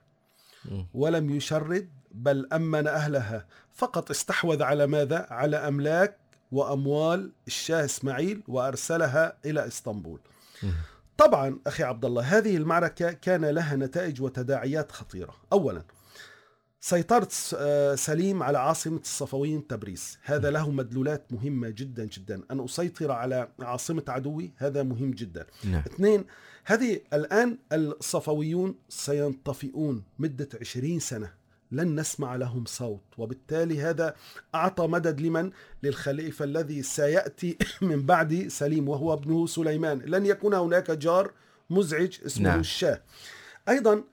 ولم 0.93 1.29
يشرد 1.29 1.89
بل 2.11 2.47
أمن 2.53 2.87
أهلها 2.87 3.45
فقط 3.73 4.09
استحوذ 4.09 4.63
على 4.63 4.87
ماذا؟ 4.87 5.27
على 5.29 5.57
أملاك 5.57 6.17
وأموال 6.51 7.31
الشاه 7.47 7.85
إسماعيل 7.85 8.43
وأرسلها 8.47 9.37
إلى 9.45 9.67
إسطنبول. 9.67 10.19
مم. 10.63 10.73
طبعا 11.17 11.59
أخي 11.67 11.83
عبد 11.83 12.05
الله 12.05 12.21
هذه 12.21 12.57
المعركة 12.57 13.11
كان 13.11 13.45
لها 13.45 13.75
نتائج 13.75 14.21
وتداعيات 14.21 14.91
خطيرة. 14.91 15.35
أولا 15.53 15.83
سيطرة 16.81 17.29
آه، 17.55 17.95
سليم 17.95 18.43
على 18.43 18.57
عاصمة 18.57 18.99
الصفويين 18.99 19.67
تبريز 19.67 20.17
هذا 20.23 20.51
له 20.51 20.71
مدلولات 20.71 21.33
مهمة 21.33 21.69
جدا 21.69 22.05
جدا. 22.05 22.41
أن 22.51 22.63
أسيطر 22.63 23.11
على 23.11 23.47
عاصمة 23.59 24.03
عدوي 24.07 24.51
هذا 24.57 24.83
مهم 24.83 25.11
جدا. 25.11 25.45
نعم. 25.63 25.83
اثنين 25.87 26.25
هذه 26.65 27.01
الآن 27.13 27.57
الصفويون 27.71 28.75
سينطفئون 28.89 30.03
مدة 30.19 30.49
عشرين 30.61 30.99
سنة. 30.99 31.38
لن 31.71 31.99
نسمع 31.99 32.35
لهم 32.35 32.65
صوت. 32.65 33.03
وبالتالي 33.17 33.81
هذا 33.81 34.15
أعطى 34.55 34.87
مدد 34.87 35.21
لمن؟ 35.21 35.51
للخليفة 35.83 36.45
الذي 36.45 36.83
سيأتي 36.83 37.57
من 37.81 38.05
بعد 38.05 38.47
سليم 38.47 38.89
وهو 38.89 39.13
ابنه 39.13 39.47
سليمان. 39.47 39.99
لن 39.99 40.25
يكون 40.25 40.53
هناك 40.53 40.91
جار 40.91 41.31
مزعج 41.69 42.17
اسمه 42.25 42.49
نعم. 42.49 42.59
الشاه 42.59 43.01
أيضا 43.69 44.03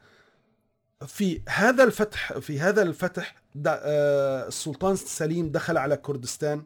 في 1.07 1.43
هذا 1.49 1.85
الفتح 1.85 2.39
في 2.39 2.61
هذا 2.61 2.83
الفتح 2.83 3.35
آه، 3.67 4.49
السلطان 4.49 4.97
سليم 4.97 5.51
دخل 5.51 5.77
على 5.77 5.97
كردستان 5.97 6.65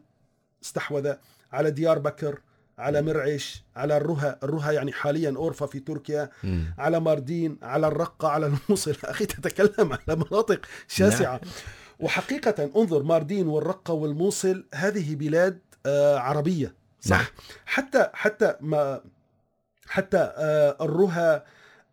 استحوذ 0.63 1.13
على 1.51 1.71
ديار 1.71 1.99
بكر 1.99 2.41
على 2.81 3.01
مرعش 3.01 3.63
على 3.75 3.97
الرها 3.97 4.39
الرها 4.43 4.71
يعني 4.71 4.91
حاليا 4.91 5.33
أورفا 5.37 5.65
في 5.65 5.79
تركيا 5.79 6.29
مم. 6.43 6.73
على 6.77 6.99
ماردين 6.99 7.57
على 7.61 7.87
الرقة 7.87 8.27
على 8.27 8.45
الموصل 8.45 8.95
أخي 9.05 9.25
تتكلم 9.25 9.93
على 9.93 10.15
مناطق 10.15 10.65
شاسعة 10.87 11.31
نعم. 11.31 11.51
وحقيقة 11.99 12.71
انظر 12.75 13.03
ماردين 13.03 13.47
والرقة 13.47 13.93
والموصل 13.93 14.65
هذه 14.73 15.15
بلاد 15.15 15.59
آه، 15.85 16.17
عربية 16.17 16.73
صح 17.01 17.17
نعم. 17.17 17.27
حتى 17.65 18.09
حتى 18.13 18.55
ما 18.61 19.01
حتى 19.87 20.33
آه، 20.37 20.77
الرها 20.81 21.45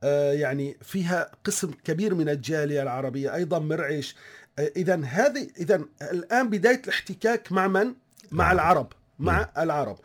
آه، 0.03 0.33
يعني 0.33 0.77
فيها 0.83 1.31
قسم 1.45 1.71
كبير 1.85 2.15
من 2.15 2.29
الجالية 2.29 2.83
العربية 2.83 3.35
أيضا 3.35 3.59
مرعش 3.59 4.17
إذا 4.59 5.05
هذه 5.05 5.49
إذا 5.59 5.85
الآن 6.03 6.51
بداية 6.51 6.83
الاحتكاك 6.85 7.53
مع 7.53 7.69
من؟ 7.69 7.95
مع 8.31 8.53
العرب. 8.53 8.93
مع 9.19 9.51
العرب. 9.59 9.99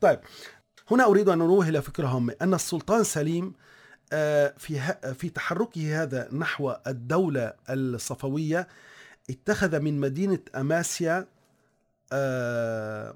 طيب 0.00 0.20
هنا 0.90 1.04
أريد 1.04 1.28
أن 1.28 1.40
أنوه 1.40 1.68
إلى 1.68 1.82
فكرة 1.82 2.06
هامة. 2.06 2.34
أن 2.42 2.54
السلطان 2.54 3.04
سليم 3.04 3.52
آه، 4.12 4.54
في 4.58 4.80
في 5.14 5.28
تحركه 5.28 6.02
هذا 6.02 6.28
نحو 6.32 6.74
الدولة 6.86 7.52
الصفوية 7.70 8.68
اتخذ 9.30 9.80
من 9.80 10.00
مدينة 10.00 10.38
أماسيا 10.56 11.26
آه، 12.12 13.14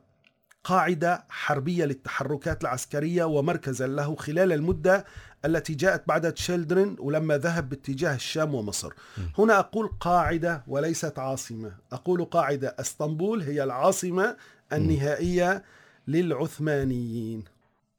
قاعدة 0.64 1.24
حربية 1.28 1.84
للتحركات 1.84 2.62
العسكرية 2.62 3.24
ومركزا 3.24 3.86
له 3.86 4.16
خلال 4.16 4.52
المدة 4.52 5.04
التي 5.44 5.74
جاءت 5.74 6.08
بعد 6.08 6.32
تشيلدرن 6.32 6.96
ولما 6.98 7.38
ذهب 7.38 7.68
باتجاه 7.68 8.14
الشام 8.14 8.54
ومصر. 8.54 8.92
هنا 9.38 9.58
أقول 9.58 9.88
قاعدة 10.00 10.62
وليست 10.66 11.18
عاصمة. 11.18 11.72
أقول 11.92 12.24
قاعدة. 12.24 12.76
إسطنبول 12.80 13.42
هي 13.42 13.64
العاصمة 13.64 14.36
النهائية 14.72 15.62
للعثمانيين. 16.08 17.44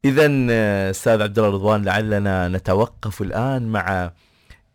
اذا 0.05 0.47
آه، 0.49 0.89
أستاذ 0.89 1.21
عبد 1.21 1.39
الله 1.39 1.49
رضوان 1.51 1.85
لعلنا 1.85 2.47
نتوقف 2.47 3.21
الآن 3.21 3.67
مع 3.67 4.11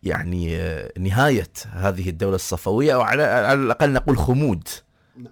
يعني 0.03 0.57
آه، 0.57 0.93
نهاية 0.99 1.53
هذه 1.73 2.09
الدولة 2.09 2.35
الصفوية 2.35 2.95
أو 2.95 3.01
على 3.01 3.53
الأقل 3.55 3.93
نقول 3.93 4.19
خمود. 4.19 4.69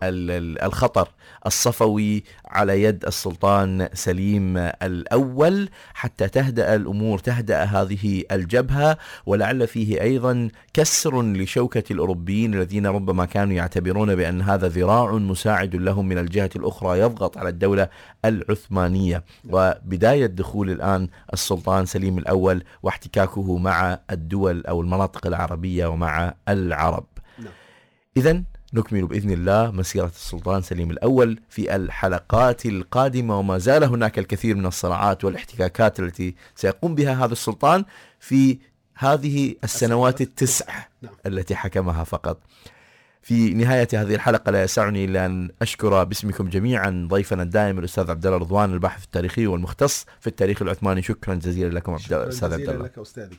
الخطر 0.03 1.09
الصفوي 1.47 2.25
على 2.47 2.83
يد 2.83 3.05
السلطان 3.05 3.89
سليم 3.93 4.57
الأول 4.57 5.69
حتى 5.95 6.29
تهدأ 6.29 6.75
الأمور 6.75 7.19
تهدأ 7.19 7.63
هذه 7.63 8.25
الجبهة 8.33 8.99
ولعل 9.27 9.67
فيه 9.67 10.01
أيضا 10.01 10.49
كسر 10.75 11.23
لشوكة 11.23 11.83
الأوروبيين 11.91 12.55
الذين 12.55 12.87
ربما 12.87 13.25
كانوا 13.25 13.55
يعتبرون 13.55 14.17
بأن 14.17 14.43
هذا 14.43 14.69
ذراع 14.69 15.13
مساعد 15.13 15.77
لهم 15.77 16.09
من 16.09 16.19
الجهة 16.19 16.51
الأخرى 16.57 17.01
يضغط 17.01 17.39
على 17.39 17.49
الدولة 17.49 17.89
العثمانية 18.25 19.25
وبداية 19.51 20.27
دخول 20.27 20.71
الآن 20.71 21.09
السلطان 21.33 21.87
سليم 21.87 22.19
الأول 22.19 22.63
واحتكاكه 22.83 23.59
مع 23.59 23.99
الدول 24.11 24.67
أو 24.67 24.81
المناطق 24.81 25.27
العربية 25.27 25.87
ومع 25.87 26.35
العرب. 26.49 27.07
نعم. 27.39 27.53
اذا 28.17 28.43
نكمل 28.75 29.07
بإذن 29.07 29.31
الله 29.31 29.71
مسيرة 29.71 30.07
السلطان 30.07 30.63
سليم 30.63 30.91
الأول 30.91 31.41
في 31.49 31.77
الحلقات 31.77 32.67
القادمة 32.67 33.39
وما 33.39 33.59
زال 33.59 33.85
هناك 33.85 34.19
الكثير 34.19 34.57
من 34.57 34.67
الصراعات 34.67 35.25
والاحتكاكات 35.25 36.01
التي 36.01 36.35
سيقوم 36.55 36.95
بها 36.95 37.25
هذا 37.25 37.33
السلطان 37.33 37.85
في 38.21 38.59
هذه 38.95 39.55
السنوات 39.65 40.21
التسع 40.21 40.87
نعم. 41.03 41.13
التي 41.27 41.57
حكمها 41.57 42.05
فقط. 42.05 42.41
في 43.23 43.55
نهاية 43.55 43.89
هذه 43.93 44.15
الحلقة 44.15 44.53
لا 44.53 44.63
يسعني 44.63 45.05
إلا 45.05 45.27
أن 45.27 45.51
أشكر 45.63 46.05
باسمكم 46.05 46.49
جميعا 46.49 47.09
ضيفنا 47.11 47.43
الدائم 47.43 47.79
الأستاذ 47.79 48.11
عبد 48.11 48.27
الله 48.27 48.39
رضوان 48.39 48.73
الباحث 48.73 49.05
التاريخي 49.05 49.47
والمختص 49.47 50.07
في 50.21 50.27
التاريخ 50.27 50.63
العثماني 50.63 51.03
شكرا 51.03 51.35
جزيلا 51.35 51.75
لكم 51.75 51.93
عبد 51.93 52.03
شكرا 52.03 52.23
الأستاذ 52.23 52.53
عبد 52.53 52.63
جزيلا 52.63 52.73
الله 52.73 52.85
لك 52.85 52.99
أستاذي 52.99 53.39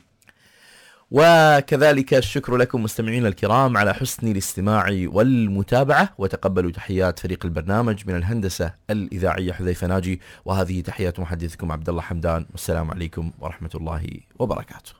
وكذلك 1.10 2.14
الشكر 2.14 2.56
لكم 2.56 2.82
مستمعينا 2.82 3.28
الكرام 3.28 3.76
على 3.76 3.94
حسن 3.94 4.28
الاستماع 4.28 4.86
والمتابعة. 5.06 6.14
وتقبلوا 6.18 6.70
تحيات 6.70 7.18
فريق 7.18 7.44
البرنامج 7.44 8.02
من 8.06 8.16
الهندسة 8.16 8.74
الإذاعية 8.90 9.52
حذيفة 9.52 9.86
ناجي. 9.86 10.20
وهذه 10.44 10.80
تحيات 10.80 11.20
محدثكم 11.20 11.72
عبد 11.72 11.88
الله 11.88 12.02
حمدان. 12.02 12.46
والسلام 12.50 12.90
عليكم 12.90 13.30
ورحمة 13.38 13.70
الله 13.74 14.06
وبركاته. 14.38 14.92